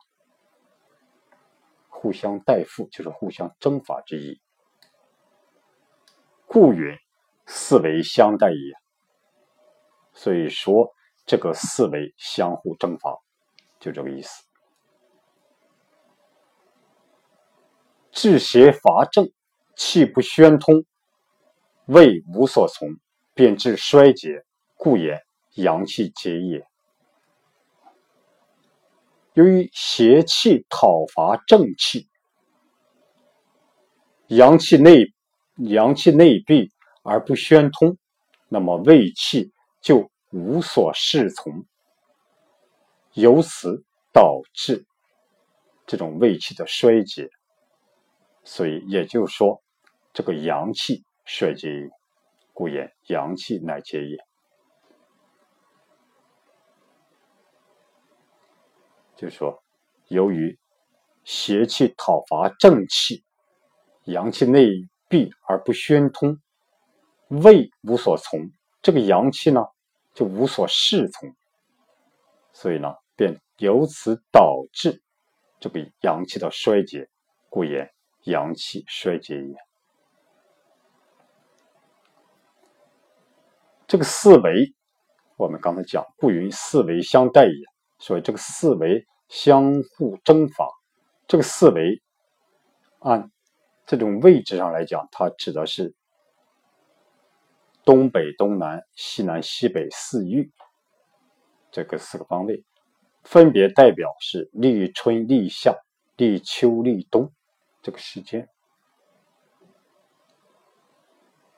[1.88, 4.42] 互相代付，就是互相征伐之意。
[6.44, 6.94] 故云
[7.46, 8.74] 四维相待也。
[10.12, 10.92] 所以说，
[11.24, 13.18] 这个四维相互征伐，
[13.80, 14.44] 就这个意思。
[18.10, 19.30] 治邪伐正，
[19.76, 20.84] 气不宣通，
[21.86, 22.90] 胃无所从，
[23.32, 25.22] 便致衰竭，故言
[25.54, 26.66] 阳气竭也。
[29.36, 32.08] 由于邪气讨伐正气，
[34.28, 35.12] 阳气内
[35.56, 36.72] 阳气内闭
[37.02, 37.98] 而不宣通，
[38.48, 41.66] 那么胃气就无所适从，
[43.12, 44.86] 由此导致
[45.86, 47.28] 这种胃气的衰竭。
[48.42, 49.62] 所以也就是说，
[50.14, 51.90] 这个阳气衰竭，
[52.54, 54.16] 故言阳气乃结也。
[59.16, 59.62] 就是说，
[60.08, 60.58] 由于
[61.24, 63.24] 邪气讨伐正气，
[64.04, 64.68] 阳气内
[65.08, 66.38] 闭而不宣通，
[67.28, 68.38] 胃无所从，
[68.82, 69.64] 这个阳气呢
[70.14, 71.34] 就无所适从，
[72.52, 75.02] 所以呢便由此导致
[75.58, 77.08] 这个阳气的衰竭，
[77.48, 77.90] 故言
[78.24, 79.56] 阳气衰竭也。
[83.86, 84.74] 这个四维，
[85.36, 87.75] 我们刚才讲，不云四维相待也。
[87.98, 90.68] 所以这个四维相互征伐，
[91.26, 92.02] 这个四维
[93.00, 93.30] 按
[93.86, 95.94] 这种位置上来讲，它指的是
[97.84, 100.52] 东北、东南、西南、西北四域
[101.70, 102.64] 这个四个方位，
[103.22, 105.74] 分别代表是立春、立夏、
[106.16, 107.32] 立秋、立冬
[107.82, 108.48] 这个时间。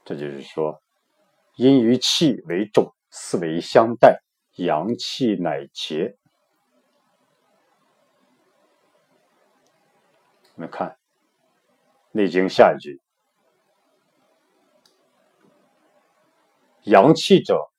[0.04, 0.80] 这就是说，
[1.56, 4.22] 阴与气为重，四维相待，
[4.56, 6.16] 阳气乃结。
[10.58, 10.98] 我们看
[12.10, 13.00] 内经下一句
[16.82, 17.70] 阳气者，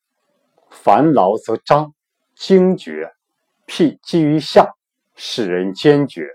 [0.70, 1.92] 烦劳则张，
[2.34, 3.14] 惊厥，
[3.66, 4.72] 辟积于下，
[5.14, 6.26] 使人坚决。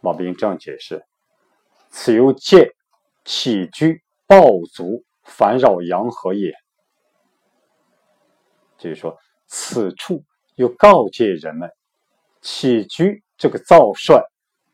[0.00, 1.02] 毛病这样解释，
[1.88, 2.74] 此由见
[3.24, 6.52] 起居暴足，烦扰阳和也。
[8.76, 10.22] 就是说此处。
[10.56, 11.70] 又告诫人们，
[12.40, 14.22] 起居这个燥率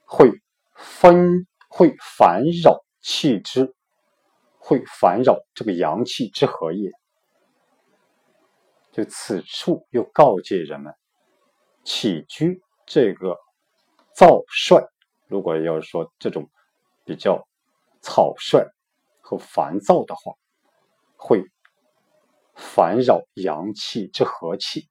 [0.05, 0.31] 会
[0.75, 3.75] 分会烦扰气之，
[4.59, 6.91] 会烦扰这个阳气之和也。
[8.93, 10.95] 就此处又告诫人们，
[11.83, 13.37] 起居这个
[14.15, 14.87] 燥率，
[15.27, 16.49] 如果要是说这种
[17.05, 17.45] 比较
[18.01, 18.65] 草率
[19.21, 20.35] 和烦躁的话，
[21.17, 21.43] 会
[22.55, 24.89] 烦扰阳气之和气。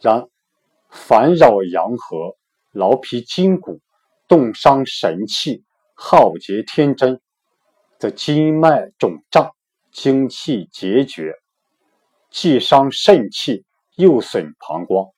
[0.00, 0.28] 然
[0.90, 2.36] 烦扰阳和，
[2.72, 3.80] 劳皮筋骨，
[4.28, 7.20] 动伤神气，耗竭天真。
[7.98, 9.56] 则经脉肿胀，
[9.90, 11.32] 精气结绝，
[12.28, 13.64] 既伤肾气，
[13.96, 15.08] 又损膀胱，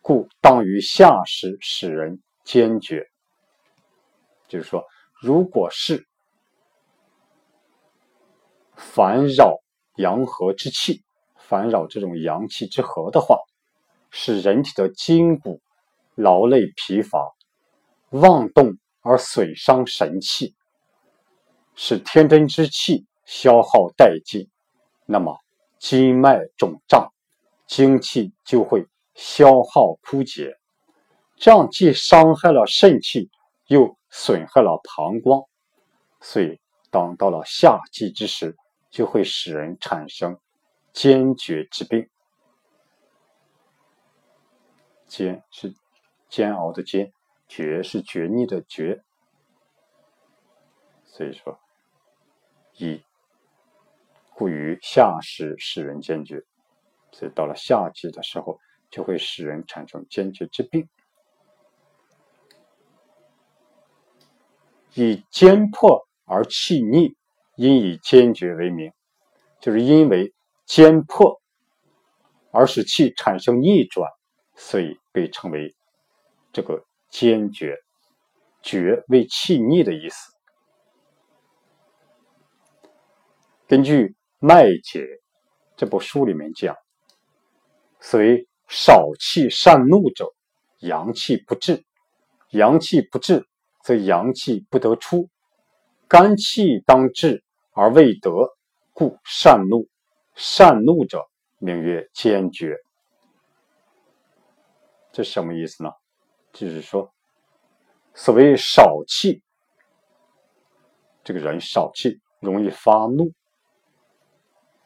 [0.00, 3.06] 故当于下时使人坚决。
[4.48, 4.82] 就是说，
[5.20, 6.06] 如果是
[8.74, 9.58] 烦扰
[9.96, 11.04] 阳和之气，
[11.36, 13.36] 烦扰这种阳气之和的话，
[14.16, 15.60] 使人体的筋骨
[16.14, 17.34] 劳累疲乏，
[18.10, 20.54] 妄动而损伤神气。
[21.74, 24.48] 使天真之气消耗殆尽，
[25.04, 25.36] 那么
[25.80, 27.12] 经脉肿胀，
[27.66, 30.56] 精气就会消耗枯竭，
[31.34, 33.28] 这样既伤害了肾气，
[33.66, 35.42] 又损害了膀胱，
[36.20, 38.56] 所以当到了夏季之时，
[38.92, 40.38] 就会使人产生
[40.92, 42.08] 坚决之病。
[45.14, 45.72] 坚是
[46.28, 47.12] 煎熬的煎，
[47.46, 49.04] 绝是绝逆的绝，
[51.04, 51.56] 所以说。
[52.76, 53.00] 一，
[54.34, 56.42] 故于夏时使人坚决，
[57.12, 58.58] 所以到了夏季的时候，
[58.90, 60.88] 就会使人产生坚决之病。
[64.94, 67.14] 以坚迫而气逆，
[67.54, 68.92] 因以坚决为名，
[69.60, 70.34] 就是因为
[70.66, 71.40] 坚迫
[72.50, 74.10] 而使气产生逆转，
[74.54, 75.74] 所以被称为
[76.52, 77.78] 这个坚决。
[78.66, 80.32] 决为气逆的意思。
[83.68, 84.06] 根据
[84.38, 85.00] 《脉解》
[85.76, 86.74] 这部书里面讲，
[88.00, 90.32] 所谓少气善怒者，
[90.78, 91.82] 阳气不至；
[92.52, 93.46] 阳气不至，
[93.82, 95.28] 则阳气不得出。
[96.08, 98.30] 肝气当至而未得，
[98.94, 99.86] 故善怒。
[100.34, 101.22] 善怒者，
[101.58, 102.78] 名曰坚决。
[105.14, 105.90] 这什么意思呢？
[106.52, 107.14] 就是说，
[108.14, 109.40] 所谓少气，
[111.22, 113.32] 这个人少气，容易发怒。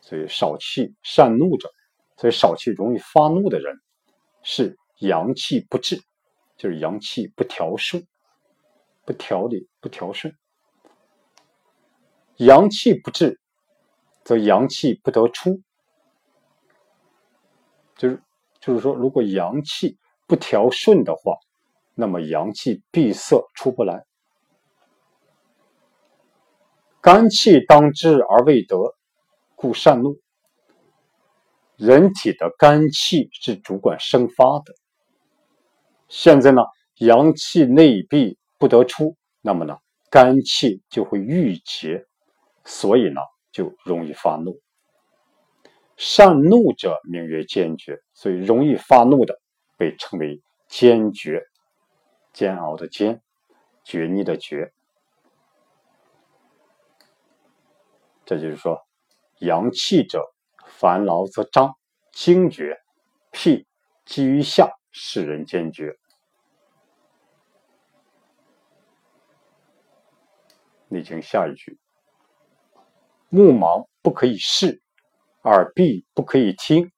[0.02, 1.70] 所以少气善怒者，
[2.18, 3.74] 所以少气容易发怒的人，
[4.42, 5.98] 是阳气不至，
[6.58, 8.06] 就是阳气不调顺、
[9.06, 10.36] 不调理、不调顺。
[12.36, 13.40] 阳气不至，
[14.24, 15.62] 则阳气不得出。
[17.96, 18.22] 就是
[18.60, 21.34] 就是说，如果阳气不调顺的话，
[21.96, 24.04] 那么阳气闭塞出不来。
[27.00, 28.94] 肝气当至而未得。
[29.60, 30.20] 故善怒。
[31.74, 34.72] 人体的肝气是主管生发的。
[36.08, 36.62] 现在呢，
[36.98, 39.78] 阳气内闭不得出，那么呢，
[40.10, 42.04] 肝气就会郁结，
[42.64, 44.60] 所以呢，就容易发怒。
[45.96, 49.40] 善怒者名曰坚决，所以容易发怒的
[49.78, 51.42] 被称为坚决。
[52.34, 53.22] 煎熬的煎，
[53.82, 54.74] 决逆的决。
[58.26, 58.84] 这就是说。
[59.40, 60.34] 阳气者，
[60.66, 61.76] 烦劳则张，
[62.10, 62.76] 惊厥，
[63.30, 63.68] 脾
[64.04, 65.96] 积于下，使人坚决。
[70.88, 71.78] 你经下一句：
[73.28, 74.82] 目盲不可以视，
[75.42, 76.90] 耳闭不可以听，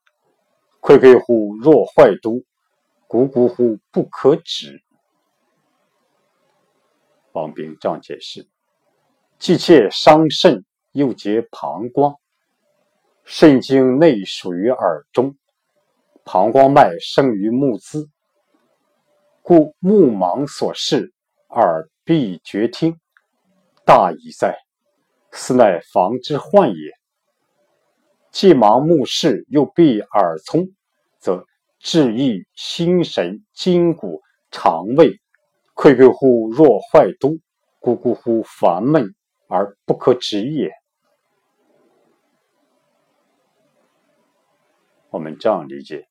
[0.81, 2.43] 愧愧乎若坏都，
[3.11, 4.85] 咕咕乎不可止。
[7.33, 8.49] 王冰这样解释：
[9.37, 12.15] 既切伤肾，又结膀胱。
[13.25, 15.37] 肾经内属于耳中，
[16.23, 18.09] 膀胱脉生于目眦，
[19.43, 21.13] 故目盲所视，
[21.49, 23.01] 耳闭绝听，
[23.85, 24.57] 大矣哉！
[25.33, 26.93] 斯乃防之患也。
[28.31, 30.69] 既盲目视，又闭耳聪，
[31.19, 31.45] 则
[31.81, 34.21] 治愈、心神、筋骨、
[34.51, 35.19] 肠胃，
[35.75, 37.31] 愧愧乎若坏都，
[37.81, 39.15] 咕咕乎烦闷
[39.49, 40.71] 而不可止也。
[45.09, 46.07] 我们这样理解：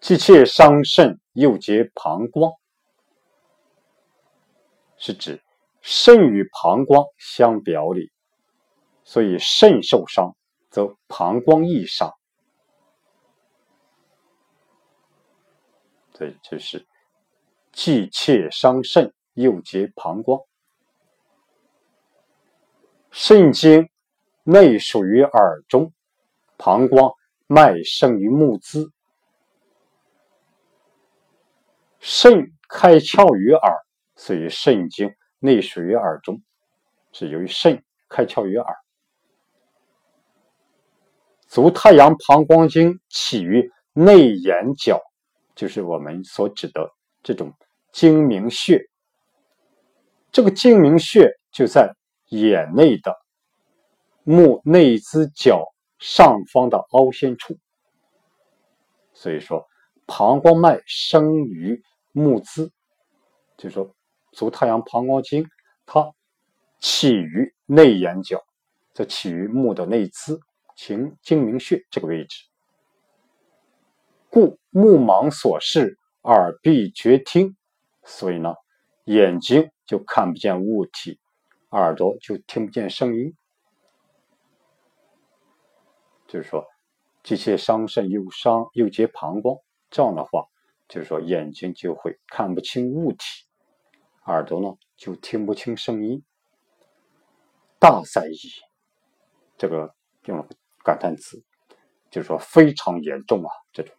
[0.00, 2.52] 既切伤肾，又结膀胱，
[4.96, 5.42] 是指
[5.82, 8.12] 肾与膀胱相表里，
[9.02, 10.36] 所以肾受伤，
[10.70, 12.10] 则膀胱易伤。
[16.20, 16.86] 所以就是
[17.72, 20.38] 既切伤肾，又结膀胱。
[23.10, 23.88] 肾经
[24.42, 25.94] 内属于耳中，
[26.58, 27.10] 膀胱
[27.46, 28.90] 脉生于目眦。
[32.00, 33.78] 肾开窍于耳，
[34.14, 36.42] 所以肾经内属于耳中，
[37.12, 38.76] 是由于肾开窍于耳。
[41.46, 45.00] 足太阳膀胱经起于内眼角，
[45.60, 46.90] 就是我们所指的
[47.22, 47.52] 这种
[47.92, 48.82] 睛明穴。
[50.32, 51.94] 这个睛明穴就在
[52.30, 53.14] 眼内的
[54.24, 55.66] 目内眦角
[55.98, 57.58] 上方的凹陷处，
[59.12, 59.66] 所以说
[60.06, 61.82] 膀胱脉生于。
[62.12, 62.68] 目眦，
[63.56, 63.94] 就是说，
[64.32, 65.46] 足太阳膀胱经，
[65.86, 66.12] 它
[66.80, 68.42] 起于内眼角，
[68.92, 70.40] 则起于目的内眦，
[70.74, 72.49] 睛睛明穴这个位置。
[74.30, 77.56] 故目盲所视，耳闭绝听，
[78.04, 78.54] 所以呢，
[79.04, 81.18] 眼睛就看不见物体，
[81.70, 83.34] 耳朵就听不见声音。
[86.28, 86.64] 就是说，
[87.24, 89.58] 这些伤肾又伤又结膀胱，
[89.90, 90.46] 这样的话。
[90.88, 93.46] 就是说，眼睛就会看不清物体，
[94.26, 96.24] 耳朵呢就听不清声音。
[97.78, 98.38] 大塞矣，
[99.56, 100.46] 这个用了
[100.84, 101.42] 感叹词，
[102.10, 103.50] 就是说非常严重啊！
[103.72, 103.94] 这种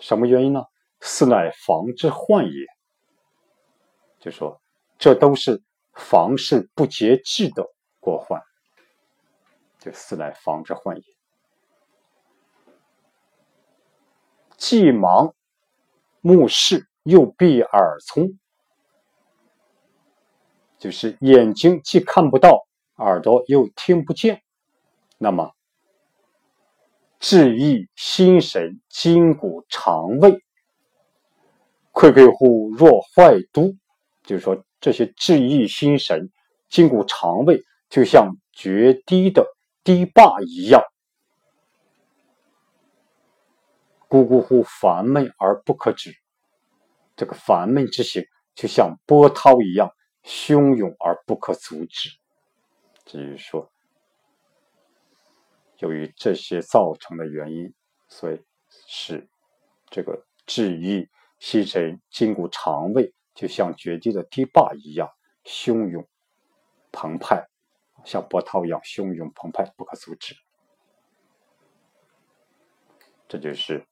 [0.00, 0.64] 什么原因呢？
[1.00, 2.66] 此乃防之患也。
[4.18, 4.60] 就说
[4.98, 5.62] 这都是
[5.94, 7.64] 房事不节制的
[7.98, 8.42] 过患，
[9.78, 11.02] 就此乃防之患也。
[14.56, 15.32] 既盲
[16.20, 18.38] 目视，又闭耳聪，
[20.78, 24.42] 就是眼睛既看不到，耳朵又听不见。
[25.16, 25.54] 那么，
[27.20, 30.42] 志意心神、筋骨、肠胃，
[31.92, 33.76] 愧愧乎若坏都，
[34.24, 36.30] 就是说，这些志意心神、
[36.70, 39.46] 筋骨、肠胃，就像决堤的
[39.84, 40.82] 堤坝一样。
[44.08, 46.14] 咕咕乎烦闷而不可止，
[47.16, 49.90] 这个烦闷之行就像波涛一样
[50.24, 52.08] 汹涌而不可阻止。
[53.04, 53.70] 至于说，
[55.80, 57.74] 由于这些造成的原因，
[58.08, 58.40] 所以
[58.86, 59.28] 使
[59.90, 61.08] 这个志意、
[61.38, 65.10] 心神、筋骨、肠胃就像决堤的堤坝一样
[65.44, 66.06] 汹涌
[66.92, 67.48] 澎湃，
[68.04, 70.34] 像波涛一样汹涌澎湃，不可阻止。
[73.28, 73.86] 这就是。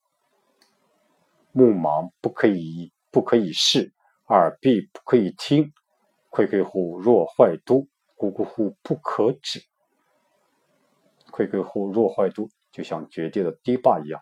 [1.51, 3.93] 目盲不可以不可以视，
[4.27, 5.73] 耳闭不可以听，
[6.29, 9.61] 愧愧乎若坏都，咕咕乎不可止。
[11.39, 14.21] 愧愧乎若坏都，就像决堤的堤坝一样；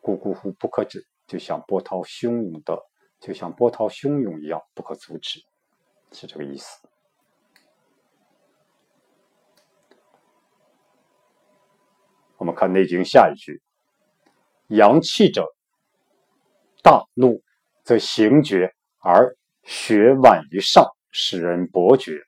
[0.00, 2.82] 咕咕乎不可止，就像波涛汹涌的，
[3.20, 5.40] 就像波涛汹涌一样不可阻止，
[6.10, 6.88] 是这个意思。
[12.38, 13.60] 我们看《内经》下一句：
[14.68, 15.44] 阳气者。
[16.82, 17.42] 大怒
[17.84, 22.22] 则行绝，而血宛于上，使人勃绝。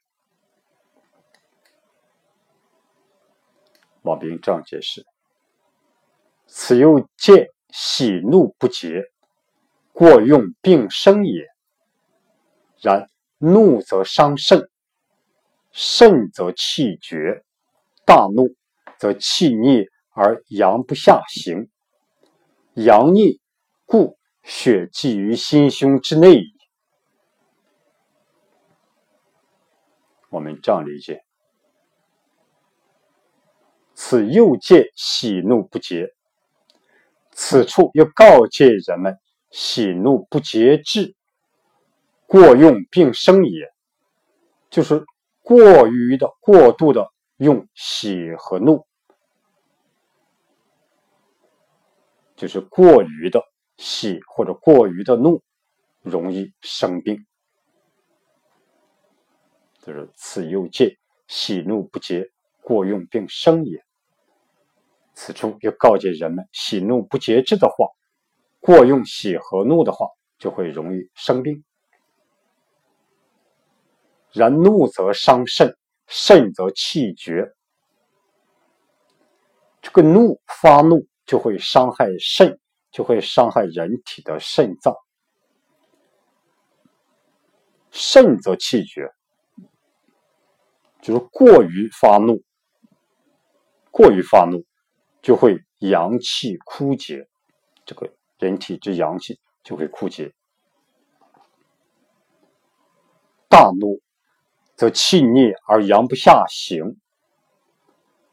[4.01, 5.05] 王兵这样解释：
[6.47, 9.03] 此又见喜怒不节，
[9.93, 11.45] 过用并生也。
[12.81, 14.69] 然怒则伤肾，
[15.71, 17.43] 肾则气绝，
[18.05, 18.55] 大怒
[18.97, 21.69] 则气逆而阳不下行，
[22.73, 23.39] 阳逆
[23.85, 24.17] 故。
[24.43, 26.51] 血积于心胸之内矣。
[30.29, 31.21] 我们这样理解：
[34.03, 36.11] 此又见喜怒不节，
[37.33, 39.19] 此处又告诫人们
[39.51, 41.15] 喜怒不节制，
[42.25, 43.71] 过用并生也。
[44.71, 45.05] 就是
[45.43, 48.87] 过于的、过度的用喜和怒，
[52.35, 53.43] 就是过于的。
[53.77, 55.41] 喜或者过于的怒，
[56.01, 57.25] 容易生病。
[59.79, 60.97] 就是此又戒，
[61.27, 62.31] 喜怒不节，
[62.61, 63.83] 过用并生也。
[65.13, 67.87] 此处又告诫人们，喜怒不节制的话，
[68.59, 70.07] 过用喜和怒的话，
[70.37, 71.63] 就会容易生病。
[74.31, 77.53] 然怒则伤肾，肾则气绝。
[79.81, 81.07] 这个怒发怒。
[81.23, 82.59] 就会伤害肾，
[82.91, 84.93] 就会伤害人体的肾脏。
[87.89, 89.09] 肾则气绝，
[91.01, 92.43] 就是过于发怒，
[93.91, 94.65] 过于发怒
[95.21, 97.27] 就会阳气枯竭，
[97.85, 100.33] 这个人体之阳气就会枯竭。
[103.47, 104.01] 大怒
[104.75, 106.97] 则气逆而阳不下行。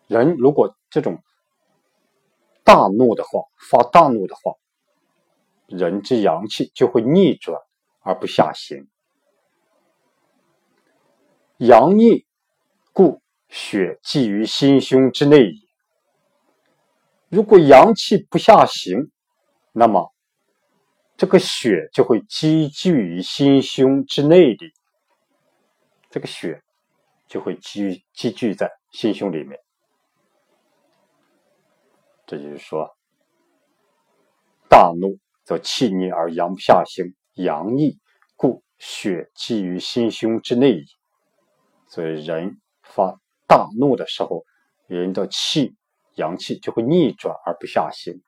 [0.06, 1.22] 人如果这种
[2.64, 4.54] 大怒的话，发大怒的话，
[5.66, 7.60] 人之阳气就会逆转
[8.00, 8.88] 而不下行。
[11.58, 12.24] 阳逆，
[12.92, 15.67] 故血积于心胸之内矣。
[17.28, 19.10] 如果阳气不下行，
[19.72, 20.12] 那么
[21.16, 24.66] 这个血就会积聚于心胸之内的。
[26.10, 26.62] 这个血
[27.26, 29.60] 就会积积聚在心胸里面，
[32.26, 32.96] 这就是说，
[34.70, 37.98] 大怒则气逆而阳不下行，阳逆
[38.36, 40.84] 故血积于心胸之内矣。
[41.88, 44.44] 所以，人发大怒的时候，
[44.86, 45.76] 人的气
[46.18, 48.20] 阳气就会逆转而不下行。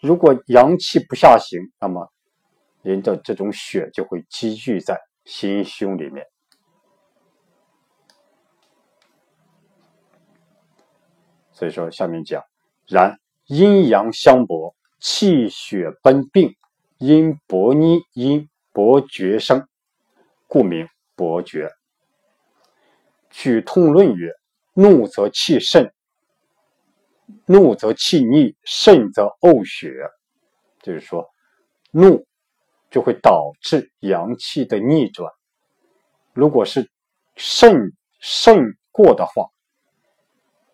[0.00, 2.12] 如果阳气不下行，那么
[2.82, 6.26] 人的这种血就会积聚在心胸里面。
[11.52, 12.42] 所以说，下面讲，
[12.86, 16.54] 然阴阳相搏，气血奔病，
[16.98, 19.66] 因搏逆，因搏绝生，
[20.48, 21.70] 故名搏绝。
[23.30, 24.32] 举痛论曰：
[24.74, 25.92] 怒则气盛，
[27.46, 29.92] 怒则气逆，盛则呕血。
[30.82, 31.28] 就是说，
[31.90, 32.26] 怒
[32.90, 35.32] 就会导致阳气的逆转。
[36.32, 36.90] 如果是
[37.36, 39.48] 肾肾过的话。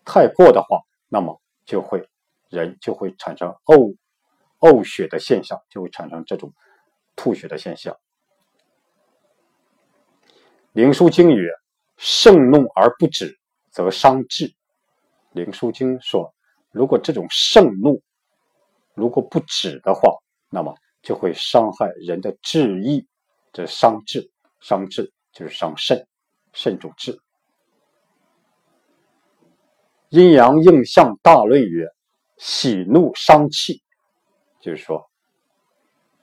[0.02, 2.08] 太过的话，那么就会
[2.48, 3.96] 人就会产生呕
[4.58, 6.52] 呕血的现象，就会产生这种
[7.14, 7.96] 吐血的现象。
[10.72, 11.48] 灵枢经曰
[11.96, 13.38] ：“盛怒而不止，
[13.70, 14.52] 则伤志。”
[15.30, 16.34] 灵枢经说，
[16.70, 18.00] 如果这种盛怒
[18.94, 20.16] 如果不止的话，
[20.50, 23.06] 那么就会伤害人的志意，
[23.52, 26.06] 这伤志，伤志就是伤肾，
[26.52, 27.20] 肾主志。
[30.10, 31.86] 阴阳应象大论曰：
[32.36, 33.80] 喜怒伤气，
[34.60, 35.08] 就是说，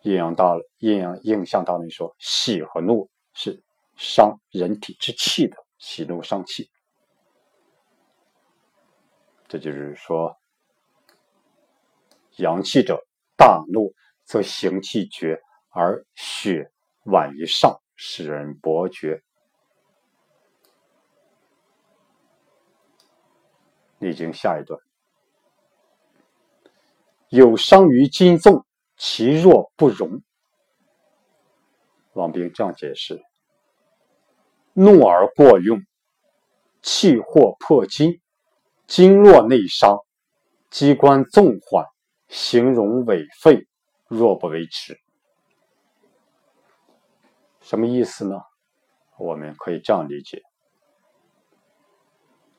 [0.02, 3.64] 阴阳大阴阳应象大论说，喜和怒是
[3.96, 6.70] 伤人体之气的，喜怒伤气。
[9.48, 10.38] 这就是说，
[12.36, 13.06] 阳气者
[13.38, 13.94] 大怒
[14.26, 16.70] 则行气绝，而血
[17.06, 19.24] 晚于上，使人薄绝。
[24.00, 24.80] 历经下一段，
[27.30, 28.66] 有伤于筋纵，
[28.98, 30.22] 其弱不容。
[32.14, 33.24] 王兵这样解释：
[34.74, 35.82] 怒而过用，
[36.82, 38.22] 气或破筋，
[38.88, 40.00] 经络内伤，
[40.70, 41.86] 机关纵缓，
[42.30, 43.68] 形容痿废，
[44.08, 44.98] 若不为持。
[47.60, 48.42] 什么意思呢？
[49.18, 50.42] 我们可以这样理解：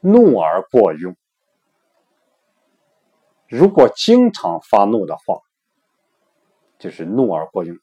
[0.01, 1.17] 怒而过用。
[3.49, 5.41] 如果经常发怒的话，
[6.79, 7.75] 就是怒而过用。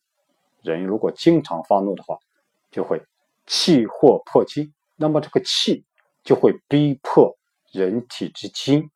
[0.62, 2.20] 人如果经常发怒的话，
[2.70, 3.02] 就会
[3.48, 5.84] 气或破筋，那么这个气
[6.24, 7.36] 就会逼迫
[7.76, 8.90] 人体之精，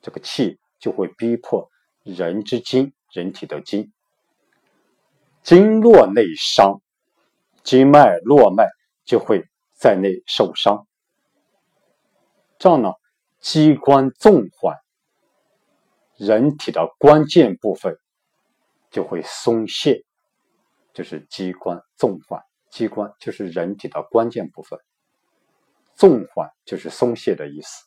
[0.00, 1.68] 这个气就会逼迫
[2.04, 3.92] 人之精，人体的精，
[5.42, 6.80] 经络内伤，
[7.64, 8.68] 经脉络脉
[9.04, 9.42] 就会
[9.74, 10.86] 在内受伤。
[12.56, 12.92] 这样呢？
[13.40, 14.76] 机关纵缓，
[16.16, 17.98] 人体的关键部分
[18.92, 20.04] 就会松懈，
[20.92, 22.40] 就是机关纵缓。
[22.70, 24.78] 机关就是人体的关键部分，
[26.00, 27.84] 纵缓就是松懈的意思。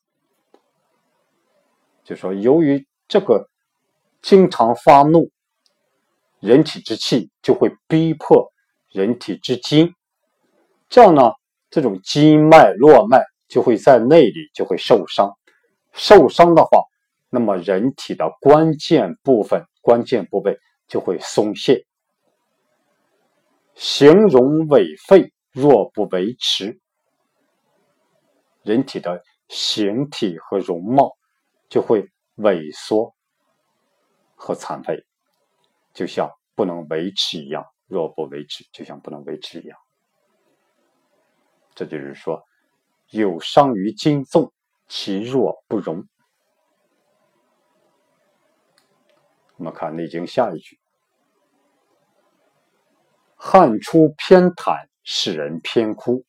[2.04, 3.50] 就说由于这个
[4.22, 5.32] 经常发怒，
[6.40, 8.54] 人体之气就会逼迫
[8.92, 9.96] 人体之筋，
[10.90, 11.32] 这样呢，
[11.72, 15.32] 这种筋脉络脉就会在内里就会受伤。
[15.92, 16.84] 受伤的话，
[17.32, 21.88] 那么人体的关键部分、关键部位就会松懈，
[23.74, 26.80] 形容痿废，若不维持，
[28.64, 31.16] 人体的形体和容貌
[31.70, 33.14] 就会萎缩
[34.36, 35.06] 和残废，
[35.94, 37.66] 就像不能维持一样。
[37.88, 39.78] 若不维持，就像不能维持一样。
[41.76, 42.44] 这就是说，
[43.10, 44.52] 有伤于筋纵。
[44.90, 46.08] 其弱不容。
[49.56, 50.78] 我们看《内经》下一句
[53.36, 56.26] ：“汗出偏袒，使人偏枯。”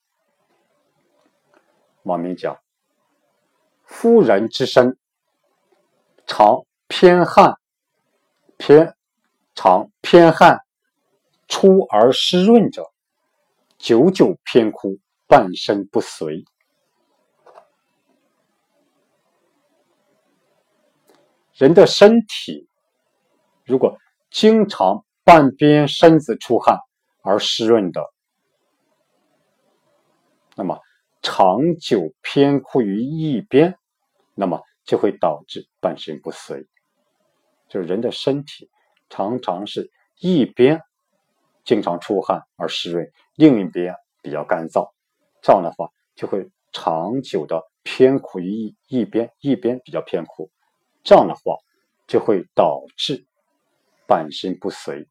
[2.04, 2.58] 王明讲
[3.84, 4.96] ：“夫人之身，
[6.26, 7.58] 常偏汗，
[8.58, 8.94] 偏
[9.54, 10.60] 常偏汗，
[11.48, 12.92] 出而湿润者，
[13.78, 16.44] 久久偏枯，半身不遂。”
[21.54, 22.68] 人的身体
[23.64, 23.96] 如果
[24.30, 26.78] 经常半边身子出汗
[27.22, 28.12] 而湿润的，
[30.56, 30.80] 那么
[31.24, 33.78] 长久偏枯于一边，
[34.34, 36.66] 那么就会导致半身不遂。
[37.66, 38.68] 就是人的身体
[39.08, 40.82] 常常是一边
[41.64, 44.92] 经常出汗而湿润，另一边比较干燥，
[45.40, 50.50] 这样的话就会长久的偏枯于一一边，一边比较偏枯。
[51.02, 51.56] 这样的话，
[52.06, 53.26] 就会导致
[54.06, 55.08] 半身不遂。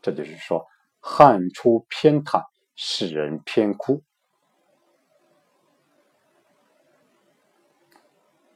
[0.00, 0.64] 这就是说，
[1.00, 2.44] 汗出偏袒，
[2.76, 3.96] 使人偏枯。《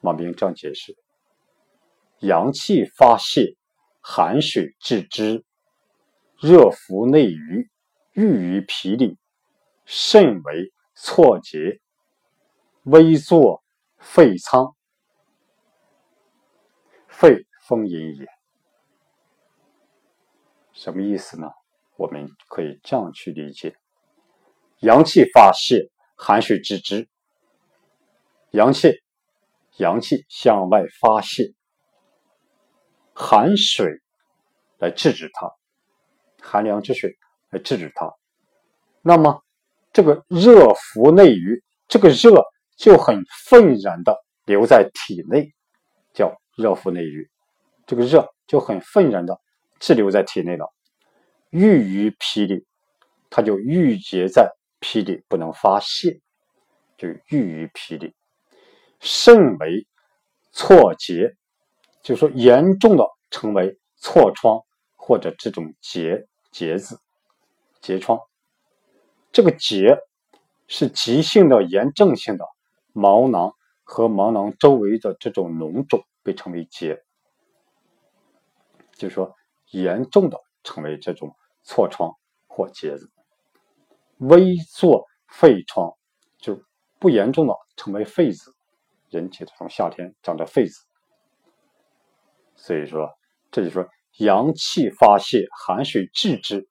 [0.01, 0.97] 马明章解释：
[2.21, 3.57] 阳气发泄。
[4.07, 5.47] 寒水至之，
[6.39, 7.71] 热伏内郁，
[8.13, 9.17] 郁于皮里，
[9.87, 11.81] 肾为错结，
[12.83, 13.65] 微作
[13.97, 14.77] 肺仓，
[17.09, 18.27] 肺风饮也。
[20.73, 21.49] 什么意思呢？
[21.97, 23.77] 我们可以这样去理解：
[24.81, 27.09] 阳气发泄，寒水至之，
[28.51, 29.01] 阳气，
[29.77, 31.55] 阳气向外发泄。
[33.15, 34.03] 寒水
[34.79, 35.51] 来制止它，
[36.43, 37.17] 寒凉之水
[37.51, 38.13] 来制止它。
[39.01, 39.45] 那么，
[39.93, 42.43] 这个热伏内郁，这个热
[42.77, 45.55] 就很愤然的留在体内，
[46.13, 47.31] 叫热伏内郁。
[47.87, 49.41] 这个热就很愤然的
[49.79, 50.73] 滞留在体内了，
[51.51, 52.65] 郁于脾里，
[53.31, 56.21] 它就郁结在脾里，不能发泄，
[56.97, 58.15] 就郁于脾里。
[59.01, 59.87] 肾为
[60.53, 61.37] 错结。
[62.03, 64.61] 就是说，严重的成为痤疮
[64.95, 67.01] 或者这种结结子、
[67.81, 68.21] 结疮。
[69.33, 69.97] 这个结
[70.69, 72.45] 是急性的、炎症性的
[72.93, 73.55] 毛囊
[73.85, 77.03] 和毛囊周围的这种脓肿被称为结。
[78.97, 79.35] 就是说，
[79.71, 81.35] 严重的成为这种
[81.65, 82.13] 痤疮
[82.47, 83.11] 或结子，
[84.19, 85.93] 微作肺疮
[86.39, 86.63] 就
[86.99, 88.55] 不严重的成为痱子，
[89.11, 90.87] 引起的从夏天长的痱子。
[92.55, 93.11] 所以说，
[93.51, 93.89] 这就是说
[94.19, 96.69] 阳气发泄，寒水滞之，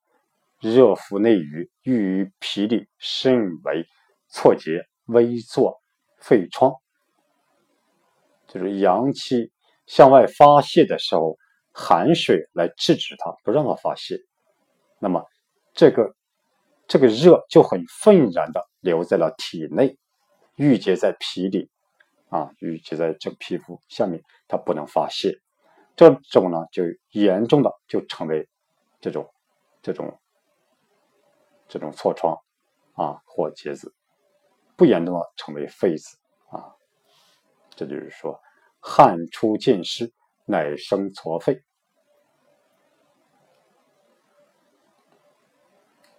[0.59, 3.85] 热伏内郁，郁于皮里，肾为
[4.29, 5.81] 错结，微作
[6.17, 6.71] 肺疮。
[8.47, 9.51] 就是阳气
[9.85, 11.37] 向外发泄的时候，
[11.73, 14.19] 寒水来制止它，不让它发泄。
[14.99, 15.25] 那么，
[15.73, 16.15] 这个
[16.87, 19.97] 这个热就很愤然的留在了体内，
[20.55, 21.69] 郁结在皮里，
[22.29, 25.39] 啊，郁结在这个皮肤下面，它不能发泄。
[25.95, 28.47] 这种呢，就严重的就成为
[29.01, 29.29] 这种
[29.81, 30.19] 这种
[31.67, 32.37] 这种痤疮
[32.93, 33.93] 啊或结子，
[34.75, 36.17] 不严重的成为痱子
[36.49, 36.73] 啊。
[37.75, 38.39] 这就是说，
[38.79, 40.11] 汗出见湿，
[40.45, 41.63] 乃生痤肺。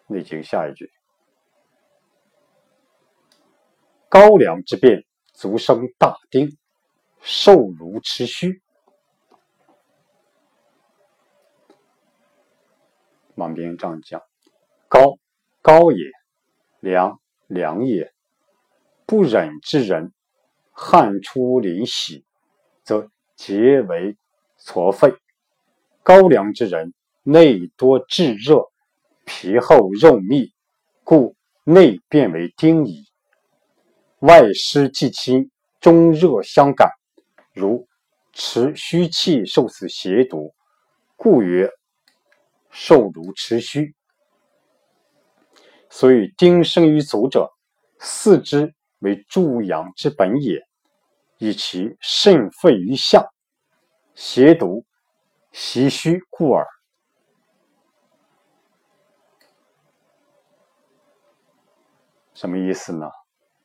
[0.07, 0.93] 内经下一句：
[4.09, 6.57] 高粱之变，足生大丁，
[7.21, 8.63] 瘦如持虚。
[13.35, 14.23] 王兵这样讲：
[14.89, 15.19] 高，
[15.61, 16.11] 高也；
[16.81, 18.13] 凉，凉也。
[19.07, 20.13] 不忍之人，
[20.71, 22.25] 汗出淋洗，
[22.83, 24.17] 则结为
[24.59, 25.15] 痤肺。
[26.03, 28.71] 高粱之人，内多炙热，
[29.25, 30.53] 皮厚肉密，
[31.03, 33.05] 故内变为丁矣。
[34.21, 36.91] 外湿既侵，中热相感，
[37.53, 37.87] 如
[38.33, 40.55] 持虚气受此邪毒，
[41.17, 41.71] 故曰。
[42.77, 43.95] 受如持虚，
[45.89, 47.49] 所以丁生于足者，
[48.01, 50.61] 四肢为助阳之本也，
[51.39, 53.29] 以其肾肺于下，
[54.15, 54.85] 邪毒
[55.53, 56.67] 袭虚故耳。
[62.35, 63.11] 什么意思呢？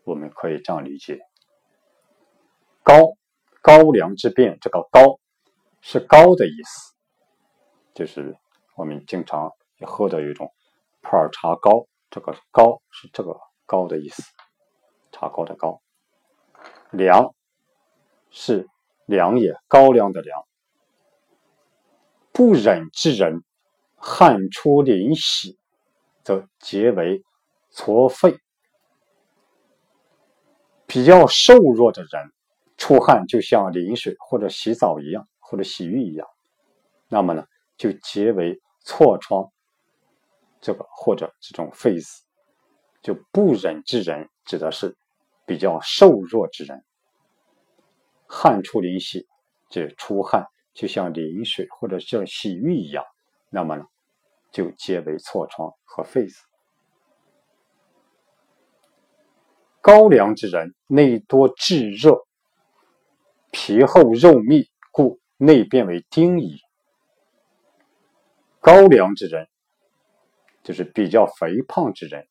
[0.04, 1.20] 我们可以这样理解：
[2.84, 2.96] 高
[3.62, 5.20] 高粱之变，这个高
[5.82, 6.96] 是高的意思，
[7.94, 8.38] 就是。
[8.76, 9.52] 我们经常
[9.82, 10.54] 喝的一种
[11.02, 14.24] 普洱茶膏，这个高是这个高的意思，
[15.12, 15.82] 茶膏的膏。
[16.90, 17.36] 凉
[18.30, 18.68] 是
[19.06, 20.46] 凉也，高粱的凉。
[22.32, 23.44] 不忍之人，
[23.96, 25.58] 汗出淋洗，
[26.24, 27.24] 则结为
[27.72, 28.38] 痤肺。
[30.86, 32.32] 比较瘦弱的人，
[32.78, 36.28] 出汗就像淋水或者洗澡一样，或者洗浴一样，
[37.08, 37.46] 那么呢，
[37.78, 39.52] 就结为痤疮。
[40.62, 42.24] 这个或者这种痱子，
[43.02, 44.98] 就不忍之人，指的是
[45.46, 46.84] 比较瘦弱之人。
[48.32, 49.28] 汗出淋洗，
[49.70, 53.04] 这出汗就像淋水或者像洗浴一样，
[53.50, 53.86] 那么呢，
[54.52, 56.46] 就皆为痤疮和痱子。
[59.82, 62.28] 高粱之人，内多炙热，
[63.50, 66.60] 皮厚肉密，故内变为丁乙。
[68.60, 69.48] 高粱之人，
[70.62, 72.28] 就是比较肥胖之人，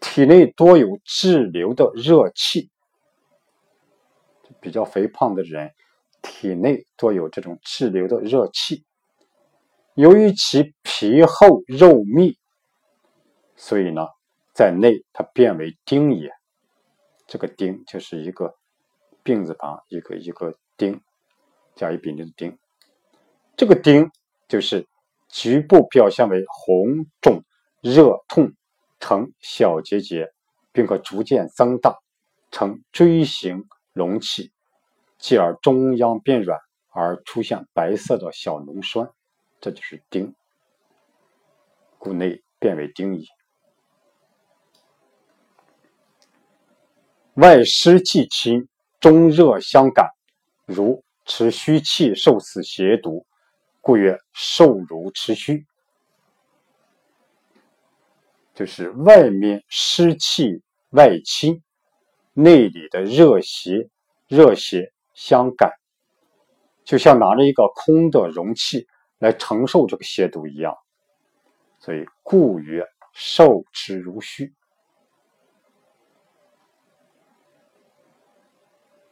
[0.00, 2.70] 体内多有滞留的热气。
[4.66, 5.70] 比较肥胖的人，
[6.22, 8.84] 体内多有这种滞留的热气。
[9.94, 12.36] 由于其皮厚肉密，
[13.54, 14.08] 所以呢。
[14.52, 16.30] 在内，它变为丁也。
[17.26, 18.54] 这个丁就是一个
[19.22, 20.98] 病字旁，一个一个丁，
[21.74, 22.56] 加一丙的丁。
[23.54, 24.10] 这个丁
[24.48, 24.88] 就是
[25.28, 27.42] 局部表现为红肿、
[27.82, 28.50] 热痛，
[28.98, 30.32] 呈小结节，
[30.72, 31.94] 并可逐渐增大，
[32.50, 33.62] 呈锥形
[33.92, 34.52] 隆起，
[35.26, 36.60] 继而中央变软，
[36.90, 39.10] 而出现白色的小脓栓，
[39.60, 40.32] 这就是丁。
[41.98, 43.26] 故内变为丁矣。
[47.34, 48.68] 外湿气侵，
[49.00, 50.10] 中热相感，
[50.64, 53.26] 如持虚气受此邪毒，
[53.80, 55.66] 故曰受如持虚。
[58.54, 61.64] 就是外面湿气外侵，
[62.32, 63.90] 内里的热邪
[64.28, 65.72] 热邪相感，
[66.84, 68.86] 就像拿着一个空的容器
[69.18, 70.76] 来承受这个邪毒一样，
[71.78, 74.54] 所以故曰受持如虚。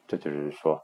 [0.07, 0.83] 这就是说，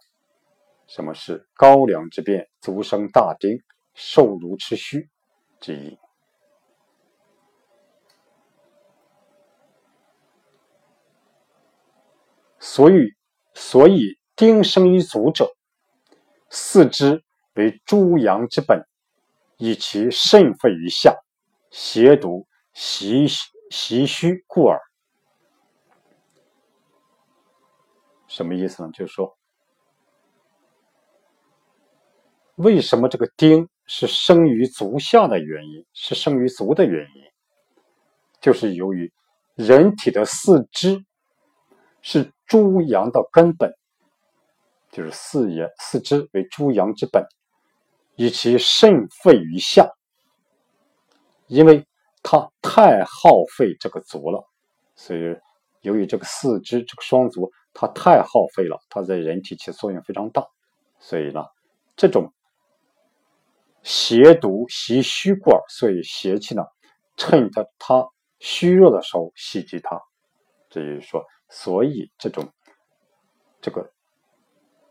[0.87, 3.63] 什么是高粱之变，足生大丁，
[3.93, 5.11] 瘦如持虚
[5.61, 5.99] 之意。
[12.59, 13.15] 所以，
[13.53, 15.55] 所以丁生于足者，
[16.49, 17.23] 四肢
[17.57, 18.87] 为诸阳之本，
[19.59, 21.15] 以其肾肺于下，
[21.71, 23.27] 邪毒袭
[23.71, 24.81] 袭虚故耳。
[28.29, 28.91] 什么意思呢？
[28.95, 29.37] 就是说，
[32.55, 37.23] 为什么这个丁是生于足下的原因，是生于足的原因，
[38.41, 39.13] 就是由于
[39.55, 41.05] 人体的四肢
[42.01, 43.77] 是诸阳的根本，
[44.91, 47.25] 就是四也四肢为诸阳之本，
[48.17, 49.89] 以其肾肺于下，
[51.47, 51.87] 因为
[52.23, 54.45] 它太耗费这个足了，
[54.95, 55.21] 所以
[55.81, 57.51] 由于这个四肢这个双足。
[57.73, 60.45] 它太耗费了，它在人体起作用非常大，
[60.99, 61.47] 所以呢，
[61.95, 62.35] 这种
[63.85, 66.65] 邪毒袭虚过，所以邪气呢，
[67.17, 68.09] 趁它它
[68.41, 70.01] 虚弱的时候袭击它。
[70.69, 72.53] 这就是说，所以这种
[73.61, 73.89] 这个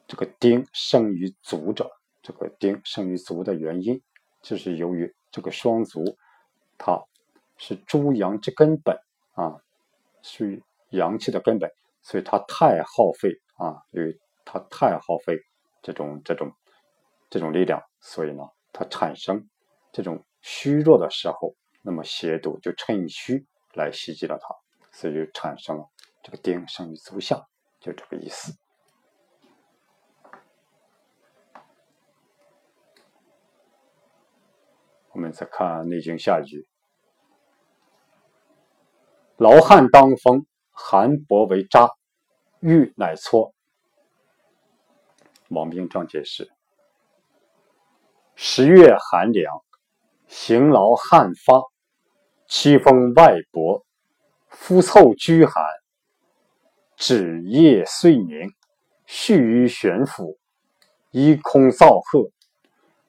[0.09, 1.87] 这个丁生于足者，
[2.23, 4.01] 这个丁生于足的原因，
[4.41, 6.03] 就是由于这个双足，
[6.79, 6.99] 它
[7.57, 8.97] 是诸阳之根本
[9.33, 9.61] 啊，
[10.23, 11.69] 属于阳气的根本。
[12.01, 15.37] 所以它太耗费啊，因为它太耗费
[15.83, 16.51] 这种这种
[17.29, 18.41] 这种力量，所以呢，
[18.73, 19.47] 它产生
[19.91, 21.53] 这种虚弱的时候，
[21.83, 23.45] 那么邪毒就趁虚
[23.75, 24.55] 来袭击了它，
[24.91, 25.85] 所以就产生了
[26.23, 27.39] 这个丁生于足下，
[27.79, 28.51] 就这个意思。
[35.13, 36.67] 我们再看《内经》下一句
[39.37, 40.45] ：“劳汗当风。”
[40.81, 41.89] 寒薄为渣，
[42.61, 43.53] 欲乃搓。
[45.49, 46.49] 王冰这样解释：
[48.33, 49.61] 十月寒凉，
[50.27, 51.61] 行劳汗发，
[52.47, 53.85] 七风外薄，
[54.47, 55.61] 肤凑拘寒，
[56.95, 58.53] 指液碎凝，
[59.05, 60.39] 蓄于玄府，
[61.11, 62.31] 衣空燥褐，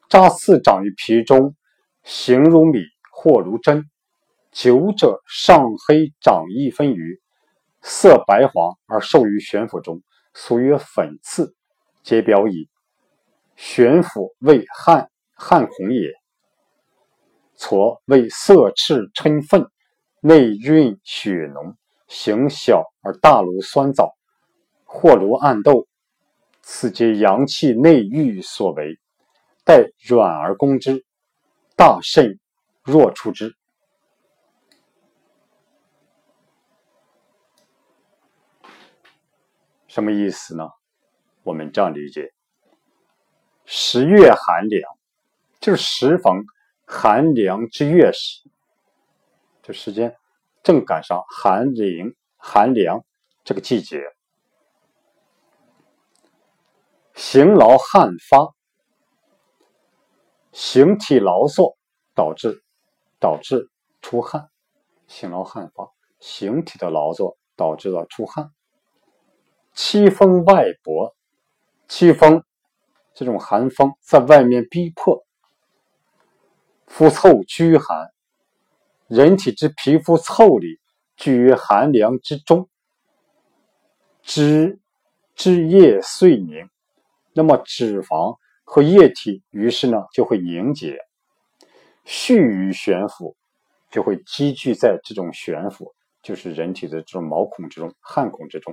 [0.08, 1.54] 渣刺长于皮中，
[2.02, 2.80] 形如米，
[3.12, 3.84] 或如针，
[4.50, 7.20] 久者上黑长一分余。
[7.82, 10.02] 色白黄而受于玄府中，
[10.34, 11.54] 俗曰粉刺，
[12.02, 12.68] 皆表矣。
[13.56, 16.12] 玄府为汗汗孔也。
[17.56, 19.66] 痤为色赤嗔愤，
[20.20, 21.76] 内蕴血浓，
[22.08, 24.14] 形小而大如酸枣，
[24.84, 25.86] 或如暗豆，
[26.62, 28.98] 此皆阳气内郁所为。
[29.64, 31.04] 待软而攻之，
[31.80, 32.38] 大肾
[32.82, 33.56] 若出之。
[39.88, 40.68] 什么意思呢？
[41.42, 42.34] 我们这样理解：
[43.64, 44.92] 十月寒凉，
[45.58, 46.44] 就是时逢
[46.84, 48.42] 寒凉之月时，
[49.62, 50.14] 这时间
[50.62, 53.02] 正赶上寒凉寒凉
[53.42, 54.02] 这个季节，
[57.14, 58.54] 行劳汗发，
[60.62, 61.78] 形体劳作，
[62.14, 62.62] 导致
[63.18, 63.70] 导致
[64.02, 64.50] 出汗，
[65.06, 68.52] 辛劳汗发，形体的劳作导致了出汗。
[69.74, 71.16] 凄风外薄，
[71.88, 72.44] 凄风
[73.14, 75.24] 这种寒风在外面逼迫，
[76.86, 78.10] 肤臭居寒，
[79.06, 80.78] 人体之皮肤腠理
[81.16, 82.68] 居于寒凉之中，
[84.20, 84.78] 脂
[85.34, 86.68] 脂液碎凝，
[87.32, 88.36] 那么脂肪
[88.72, 90.96] 和液体于是呢就会凝结，
[92.04, 93.36] 蓄于悬浮，
[93.90, 95.92] 就会积聚在这种悬浮，
[96.22, 98.72] 就是人体的这种毛孔之中、汗孔之中。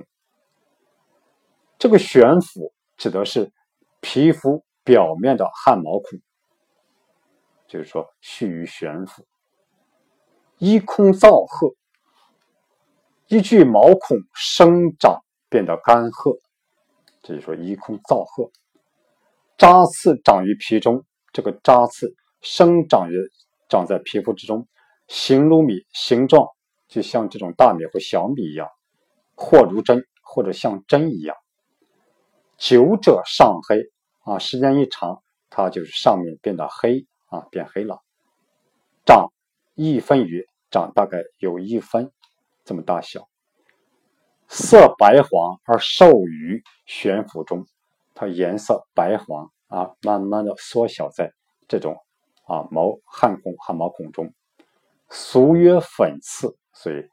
[1.80, 3.50] 这个悬浮指的是
[3.98, 6.20] 皮肤表面的汗毛孔，
[7.66, 9.26] 就是说蓄于悬浮。
[10.58, 11.74] 一空燥褐，
[13.26, 16.38] 依据毛孔生长变得干涸，
[17.20, 18.48] 这就说一空燥褐。
[19.58, 23.16] 扎刺长于皮中，这个扎刺生长于
[23.68, 24.68] 长在皮肤之中，
[25.08, 26.46] 形如米，形状
[26.86, 28.68] 就像这种大米或小米一样，
[29.34, 31.36] 或如针，或者像针一样。
[32.56, 33.82] 久者上黑
[34.20, 37.98] 啊，时间一长，它就是上面变得黑啊，变黑了。
[39.04, 39.32] 长
[39.74, 42.12] 一分余，长大概有一分
[42.64, 43.28] 这么大小。
[44.46, 47.66] 色白黄而瘦于悬浮中，
[48.18, 51.32] 它颜色白黄啊，慢慢的缩小在
[51.68, 51.96] 这种
[52.46, 54.34] 啊毛汗孔汗毛孔中。
[55.08, 57.08] 俗曰粉刺，所以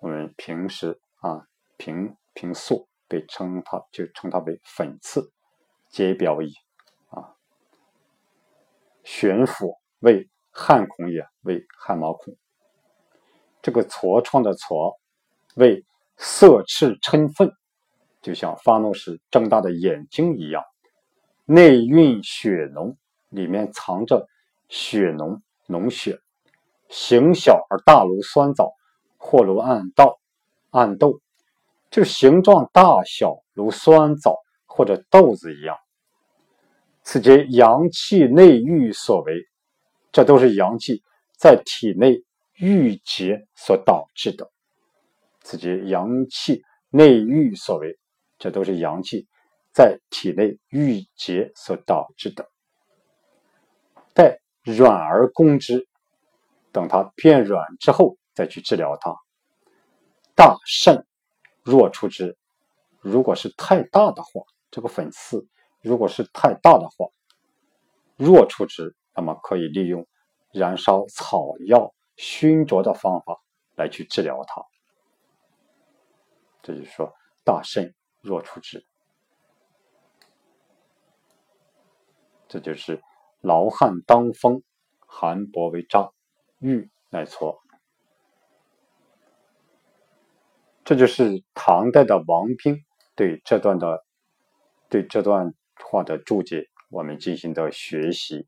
[0.00, 1.46] 我们平时啊
[1.76, 2.88] 平平素。
[3.10, 5.32] 被称它就称它为粉刺，
[5.88, 6.52] 皆表矣
[7.08, 7.32] 啊。
[9.02, 12.36] 悬浮为汗孔也，为汗毛孔。
[13.62, 14.98] 这个痤疮的痤
[15.54, 15.86] 为
[16.18, 17.50] 色赤嗔愤，
[18.28, 20.62] 就像发怒时睁大的眼睛一样。
[21.46, 22.94] 内蕴血浓，
[23.30, 24.28] 里面藏着
[24.68, 26.18] 血浓脓血，
[26.90, 28.74] 形小而大如酸枣，
[29.16, 30.18] 或如暗豆，
[30.68, 31.22] 暗豆。
[31.88, 35.74] 这形状大小如酸枣或者豆子一样，
[37.02, 39.42] 此皆阳气内郁所为，
[40.12, 41.02] 这都是阳气
[41.32, 42.22] 在体内
[42.56, 44.50] 郁结所导致的。
[45.40, 47.97] 此皆阳气内郁所为，
[48.38, 49.26] 这都是阳气
[49.72, 52.48] 在体内郁结所导致的。
[54.14, 55.86] 待软而攻之，
[56.72, 59.14] 等它变软之后再去治疗它。
[60.34, 61.04] 大肾。
[61.64, 62.38] 若出之，
[62.98, 65.46] 如果是太大的话，这个粉刺
[65.82, 67.10] 如果是太大的话，
[68.16, 70.06] 若出之，那么可以利用
[70.50, 73.38] 燃烧草药熏灼的方法
[73.76, 74.62] 来去治疗它。
[76.62, 77.12] 这就是说，
[77.44, 77.94] 大肾
[78.28, 78.84] 若出之，
[82.46, 83.02] 这就是
[83.40, 84.62] 劳汗当风，
[84.98, 86.12] 寒薄为渣，
[86.58, 87.58] 郁乃痤。
[90.84, 94.04] 这就是唐代的王冰对这段的
[94.90, 98.46] 对这段话的注解，我们进行的学习。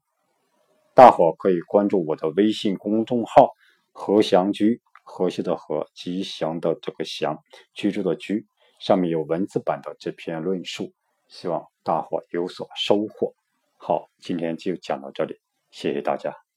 [0.94, 3.54] 大伙可以关注我的微信公众号
[3.92, 8.46] “和祥居”，和谐的和，吉祥的这个祥，居住的居，
[8.80, 10.92] 上面有文字版的这篇论述，
[11.28, 13.34] 希望大伙有所收获。
[13.76, 15.38] 好，今天就讲到这里，
[15.70, 16.49] 谢谢大家。